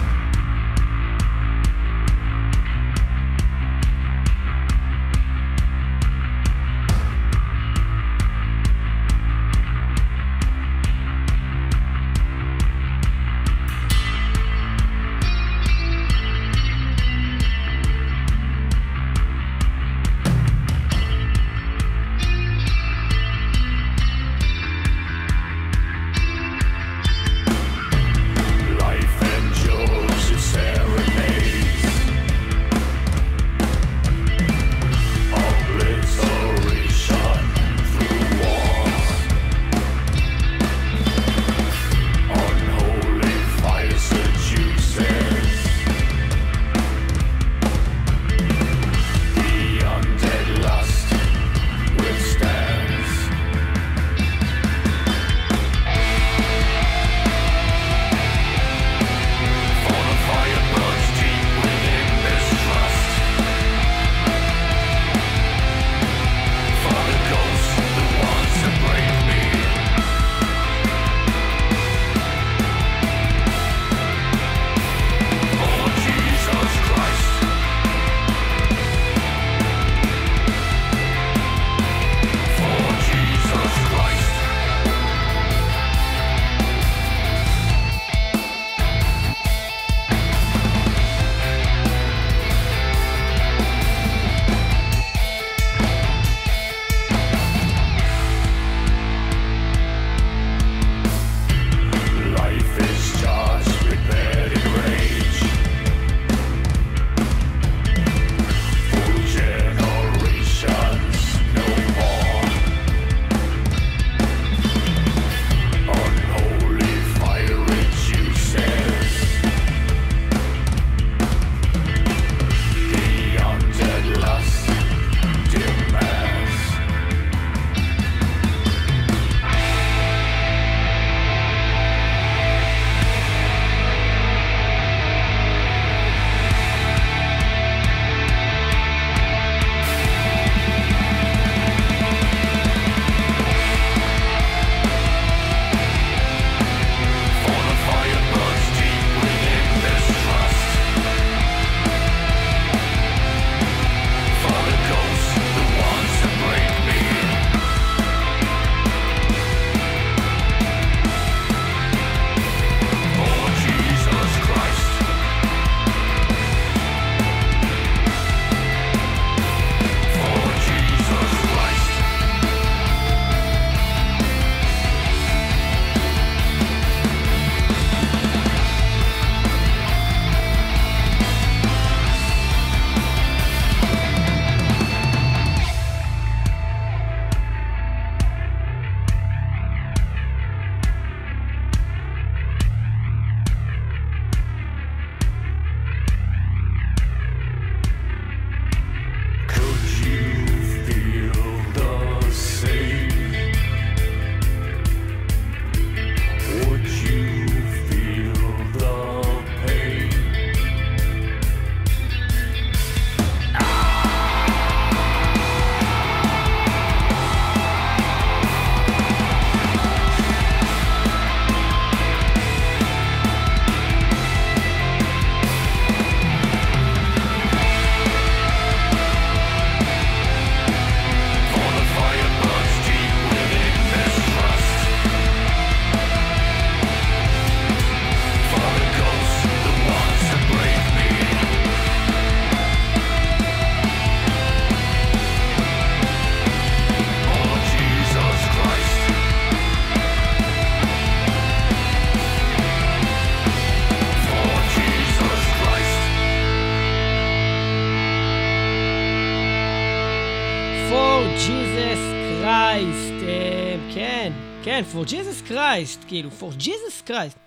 [264.73, 267.37] כן, for Jesus Christ, כאילו, for Jesus Christ,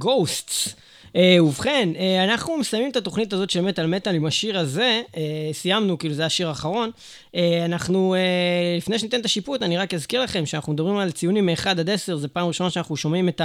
[0.00, 0.68] Ghosts.
[1.12, 5.16] Uh, ובכן, uh, אנחנו מסיימים את התוכנית הזאת של מטאל מטאל עם השיר הזה, uh,
[5.52, 6.90] סיימנו, כאילו זה השיר האחרון.
[7.32, 11.46] Uh, אנחנו, uh, לפני שניתן את השיפוט, אני רק אזכיר לכם שאנחנו מדברים על ציונים
[11.46, 13.40] מ-1 עד 10, זו פעם ראשונה שאנחנו שומעים את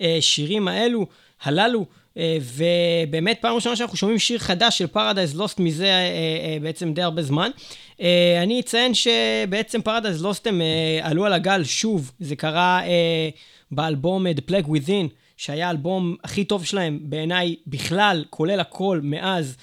[0.00, 1.06] השירים האלו,
[1.42, 1.84] הללו.
[2.14, 6.94] Uh, ובאמת פעם ראשונה שאנחנו שומעים שיר חדש של פרדייז לוסט מזה uh, uh, בעצם
[6.94, 7.50] די הרבה זמן.
[7.98, 8.02] Uh,
[8.42, 12.86] אני אציין שבעצם Paradise Lost הם uh, עלו על הגל שוב, זה קרה uh,
[13.70, 15.08] באלבום The Plague Within.
[15.36, 19.56] שהיה האלבום הכי טוב שלהם בעיניי בכלל, כולל הכל, מאז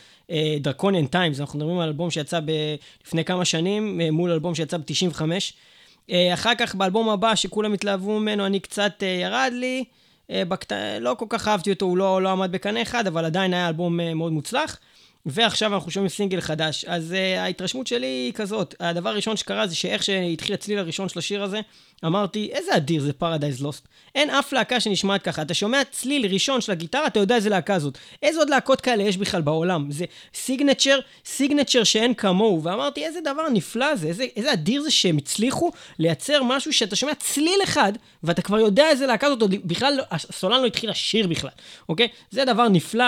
[0.59, 2.75] Draconian Times, אנחנו מדברים על אלבום שיצא ב-
[3.05, 5.21] לפני כמה שנים, מול אלבום שיצא ב-95.
[5.21, 9.83] Uh, אחר כך באלבום הבא, שכולם התלהבו ממנו, אני קצת ירד לי,
[10.29, 10.71] בקט...
[11.01, 13.99] לא כל כך אהבתי אותו, הוא לא, לא עמד בקנה אחד, אבל עדיין היה אלבום
[14.15, 14.79] מאוד מוצלח.
[15.26, 16.86] ועכשיו אנחנו שומעים סינגל חדש.
[16.86, 21.19] אז uh, ההתרשמות שלי היא כזאת, הדבר הראשון שקרה זה שאיך שהתחיל הצליל הראשון של
[21.19, 21.61] השיר הזה,
[22.05, 23.88] אמרתי, איזה אדיר זה Paradise Lost.
[24.15, 25.41] אין אף להקה שנשמעת ככה.
[25.41, 27.97] אתה שומע צליל ראשון של הגיטרה, אתה יודע איזה להקה זאת.
[28.23, 29.91] איזה עוד להקות כאלה יש בכלל בעולם?
[29.91, 32.63] זה signature, signature שאין כמוהו.
[32.63, 37.15] ואמרתי, איזה דבר נפלא זה, איזה, איזה אדיר זה שהם הצליחו לייצר משהו שאתה שומע
[37.15, 41.51] צליל אחד, ואתה כבר יודע איזה להקה זאת, בכלל, הסולן לא התחיל לשיר בכלל,
[41.89, 42.07] אוקיי?
[42.32, 43.05] זה דבר נפלא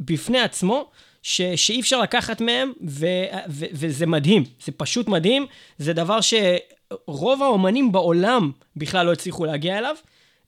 [0.00, 0.90] בפני עצמו.
[1.22, 3.06] ש, שאי אפשר לקחת מהם, ו,
[3.48, 5.46] ו, וזה מדהים, זה פשוט מדהים,
[5.78, 9.96] זה דבר שרוב האומנים בעולם בכלל לא הצליחו להגיע אליו,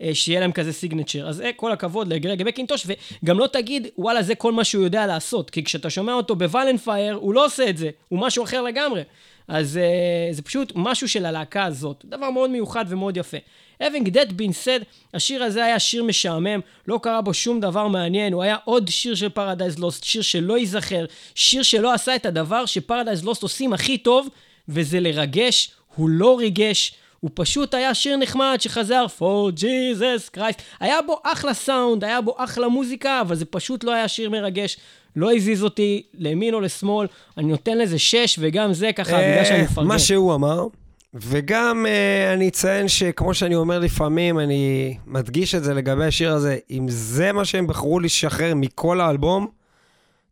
[0.03, 1.29] אה, שיהיה להם כזה סיגנצ'ר.
[1.29, 2.87] אז אה, כל הכבוד לגרג בקינטוש,
[3.23, 7.15] וגם לא תגיד, וואלה, זה כל מה שהוא יודע לעשות, כי כשאתה שומע אותו בוואלנפייר,
[7.15, 9.03] הוא לא עושה את זה, הוא משהו אחר לגמרי.
[9.49, 12.05] אז uh, זה פשוט משהו של הלהקה הזאת.
[12.05, 13.37] דבר מאוד מיוחד ומאוד יפה.
[13.83, 18.33] Having that been said, השיר הזה היה שיר משעמם, לא קרה בו שום דבר מעניין,
[18.33, 21.05] הוא היה עוד שיר של Paradise Lost, שיר שלא ייזכר,
[21.35, 24.29] שיר שלא עשה את הדבר ש Paradise Lost עושים הכי טוב,
[24.69, 26.93] וזה לרגש, הוא לא ריגש.
[27.21, 30.63] הוא פשוט היה שיר נחמד שחזר for Jesus Christ.
[30.81, 34.77] היה בו אחלה סאונד, היה בו אחלה מוזיקה, אבל זה פשוט לא היה שיר מרגש.
[35.17, 37.07] לא הזיז אותי לימין או לשמאל,
[37.39, 39.89] אני נותן לזה שש, וגם זה ככה, בגלל אה, שאני מפרגן.
[39.89, 40.67] מה שהוא אמר,
[41.15, 46.59] וגם uh, אני אציין שכמו שאני אומר לפעמים, אני מדגיש את זה לגבי השיר הזה,
[46.71, 49.47] אם זה מה שהם בחרו לשחרר מכל האלבום,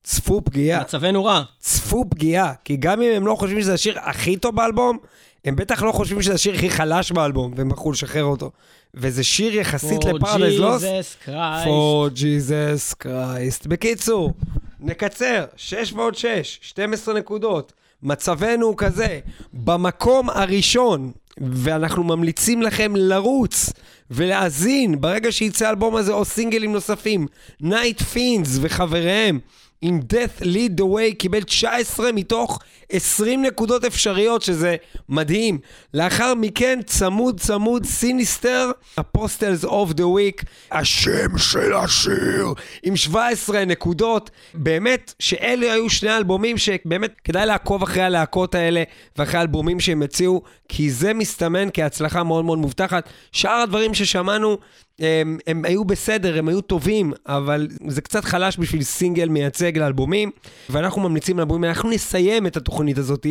[0.02, 0.80] צפו פגיעה.
[0.80, 1.42] מצבנו רע.
[1.58, 4.98] צפו פגיעה, כי גם אם הם לא חושבים שזה השיר הכי טוב באלבום,
[5.44, 8.50] הם בטח לא חושבים שזה השיר הכי חלש באלבום, והם בחרו לשחרר אותו.
[8.94, 10.82] וזה שיר יחסית לפרדייז לוס.
[10.82, 11.66] For Jesus Christ.
[11.66, 13.68] For Jesus Christ.
[13.68, 14.32] בקיצור,
[14.80, 17.72] נקצר, 6 ועוד 6, 12 נקודות.
[18.02, 19.20] מצבנו כזה,
[19.52, 23.72] במקום הראשון, ואנחנו ממליצים לכם לרוץ
[24.10, 27.26] ולהאזין ברגע שיצא האלבום הזה או סינגלים נוספים,
[27.62, 29.40] Night Fiends וחבריהם.
[29.82, 32.58] עם Death Lead the Way קיבל 19 מתוך
[32.92, 34.76] 20 נקודות אפשריות, שזה
[35.08, 35.58] מדהים.
[35.94, 38.70] לאחר מכן, צמוד צמוד סיניסטר,
[39.00, 42.46] Apostles of the Week, השם של השיר,
[42.82, 44.30] עם 17 נקודות.
[44.54, 48.82] באמת, שאלה היו שני אלבומים שבאמת כדאי לעקוב אחרי הלהקות האלה
[49.16, 53.08] ואחרי האלבומים שהם הציעו, כי זה מסתמן כהצלחה מאוד מאוד מובטחת.
[53.32, 54.58] שאר הדברים ששמענו,
[55.00, 60.30] הם, הם היו בסדר, הם היו טובים, אבל זה קצת חלש בשביל סינגל מייצג לאלבומים,
[60.70, 63.26] ואנחנו ממליצים לאלבומים, אנחנו נסיים את התוכנית הזאת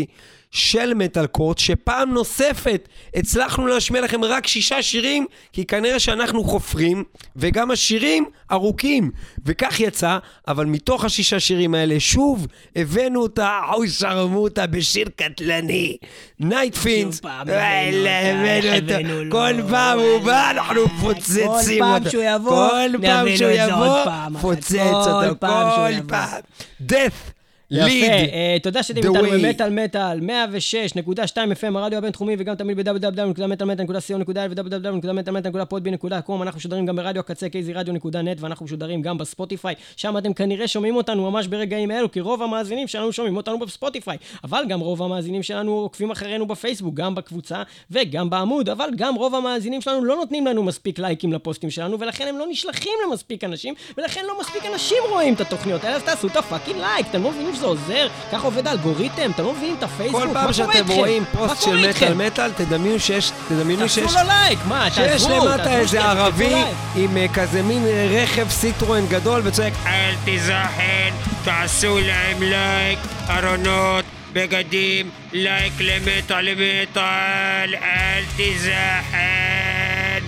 [0.52, 7.04] של מטאל קורט, שפעם נוספת הצלחנו להשמיע לכם רק שישה שירים, כי כנראה שאנחנו חופרים,
[7.36, 9.12] וגם השירים ארוכים,
[9.46, 10.18] וכך יצא,
[10.48, 15.98] אבל מתוך השישה שירים האלה, שוב הבאנו אותה, אוי שרמוטה בשיר קטלני.
[16.40, 17.22] Night Fiends,
[18.76, 21.80] אותו, כל פעם הוא בא, אנחנו מפוצצים אותו.
[21.80, 24.04] כל פעם שהוא יבוא, כל פעם שהוא יבוא,
[24.42, 26.42] פוצץ אותו, כל פעם.
[26.90, 27.39] death.
[27.72, 34.63] יפה, uh, תודה שאתם איתנו במטאל מטאל, 106.2 FM, הרדיו הבינתחומי, וגם תמיד ב-www.metalmetal.co.il ו-
[34.63, 36.42] www.metalmetal.podbean.com.
[36.42, 41.32] אנחנו משודרים גם ברדיו הקצה kzradio.net, ואנחנו משודרים גם בספוטיפיי, שם אתם כנראה שומעים אותנו
[41.32, 45.72] ממש ברגעים האלו, כי רוב המאזינים שלנו שומעים אותנו בספוטיפיי, אבל גם רוב המאזינים שלנו
[45.72, 50.64] עוקבים אחרינו בפייסבוק, גם בקבוצה וגם בעמוד, אבל גם רוב המאזינים שלנו לא נותנים לנו
[50.64, 55.34] מספיק לייקים לפוסטים שלנו, ולכן הם לא נשלחים למספיק אנשים, ולכן לא מספיק אנשים רואים
[55.34, 58.44] את התוכניות האלה, אז תעשו את ה fucking לייק, אתם לא מבינים שזה עוזר, ככה
[58.44, 62.52] עובד האלגוריתם, אתם לא מבינים את הפייסבוק, כל פעם שאתם רואים פוסט של מטאל מטאל,
[62.52, 64.04] תדמיינו שיש, תדמיינו שיש...
[64.04, 66.56] תעשו לו לייק, מה, שיש למטה איזה ערבי
[66.96, 73.00] עם כזה מין רכב סיטרואן גדול וצועק אל תיזכן, תעשו להם לייק,
[73.30, 80.20] ארונות, בגדים, לייק למטאל למטאל, אל תיזכן.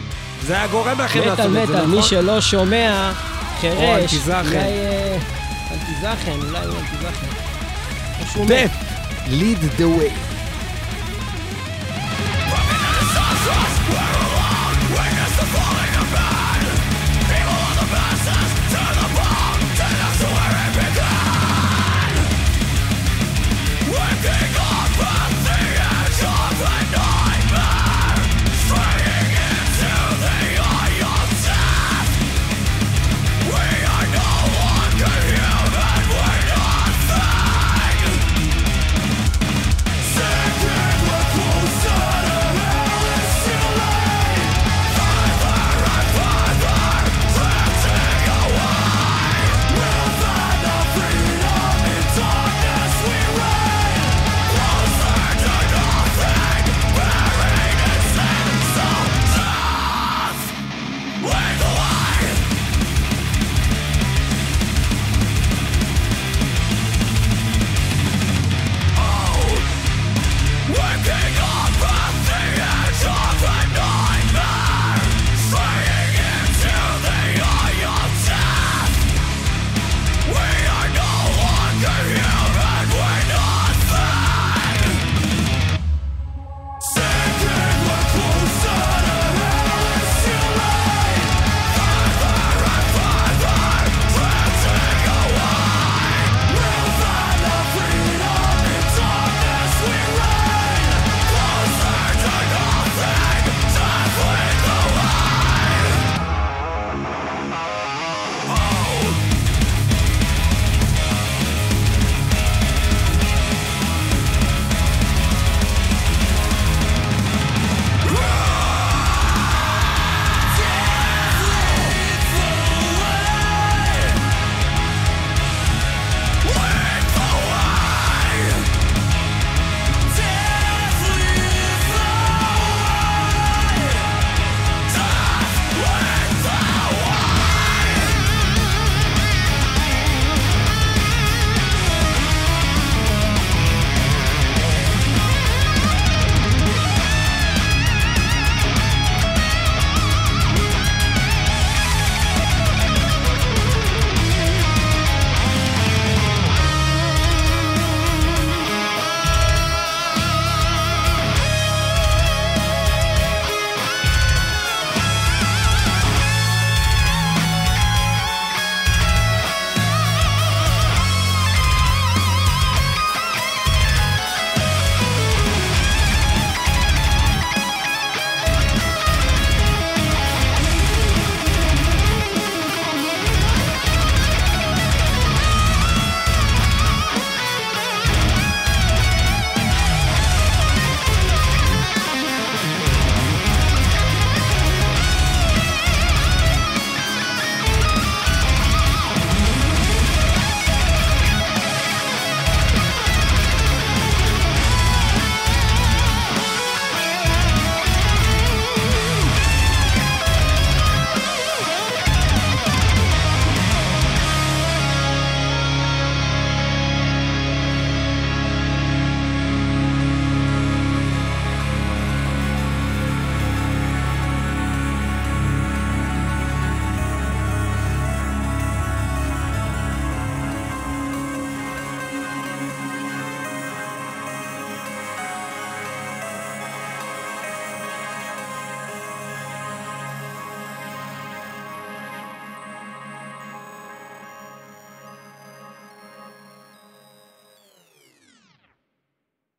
[0.42, 1.64] זה היה גורם לכם לעשות את זה, נכון?
[1.64, 3.12] מטאל מטאל, מי שלא שומע,
[3.62, 4.68] חירש, אל תיזכן.
[5.72, 7.28] אל תיזכן, אולי אל תיזכן.
[8.48, 8.76] Death,
[9.28, 10.31] lead the way.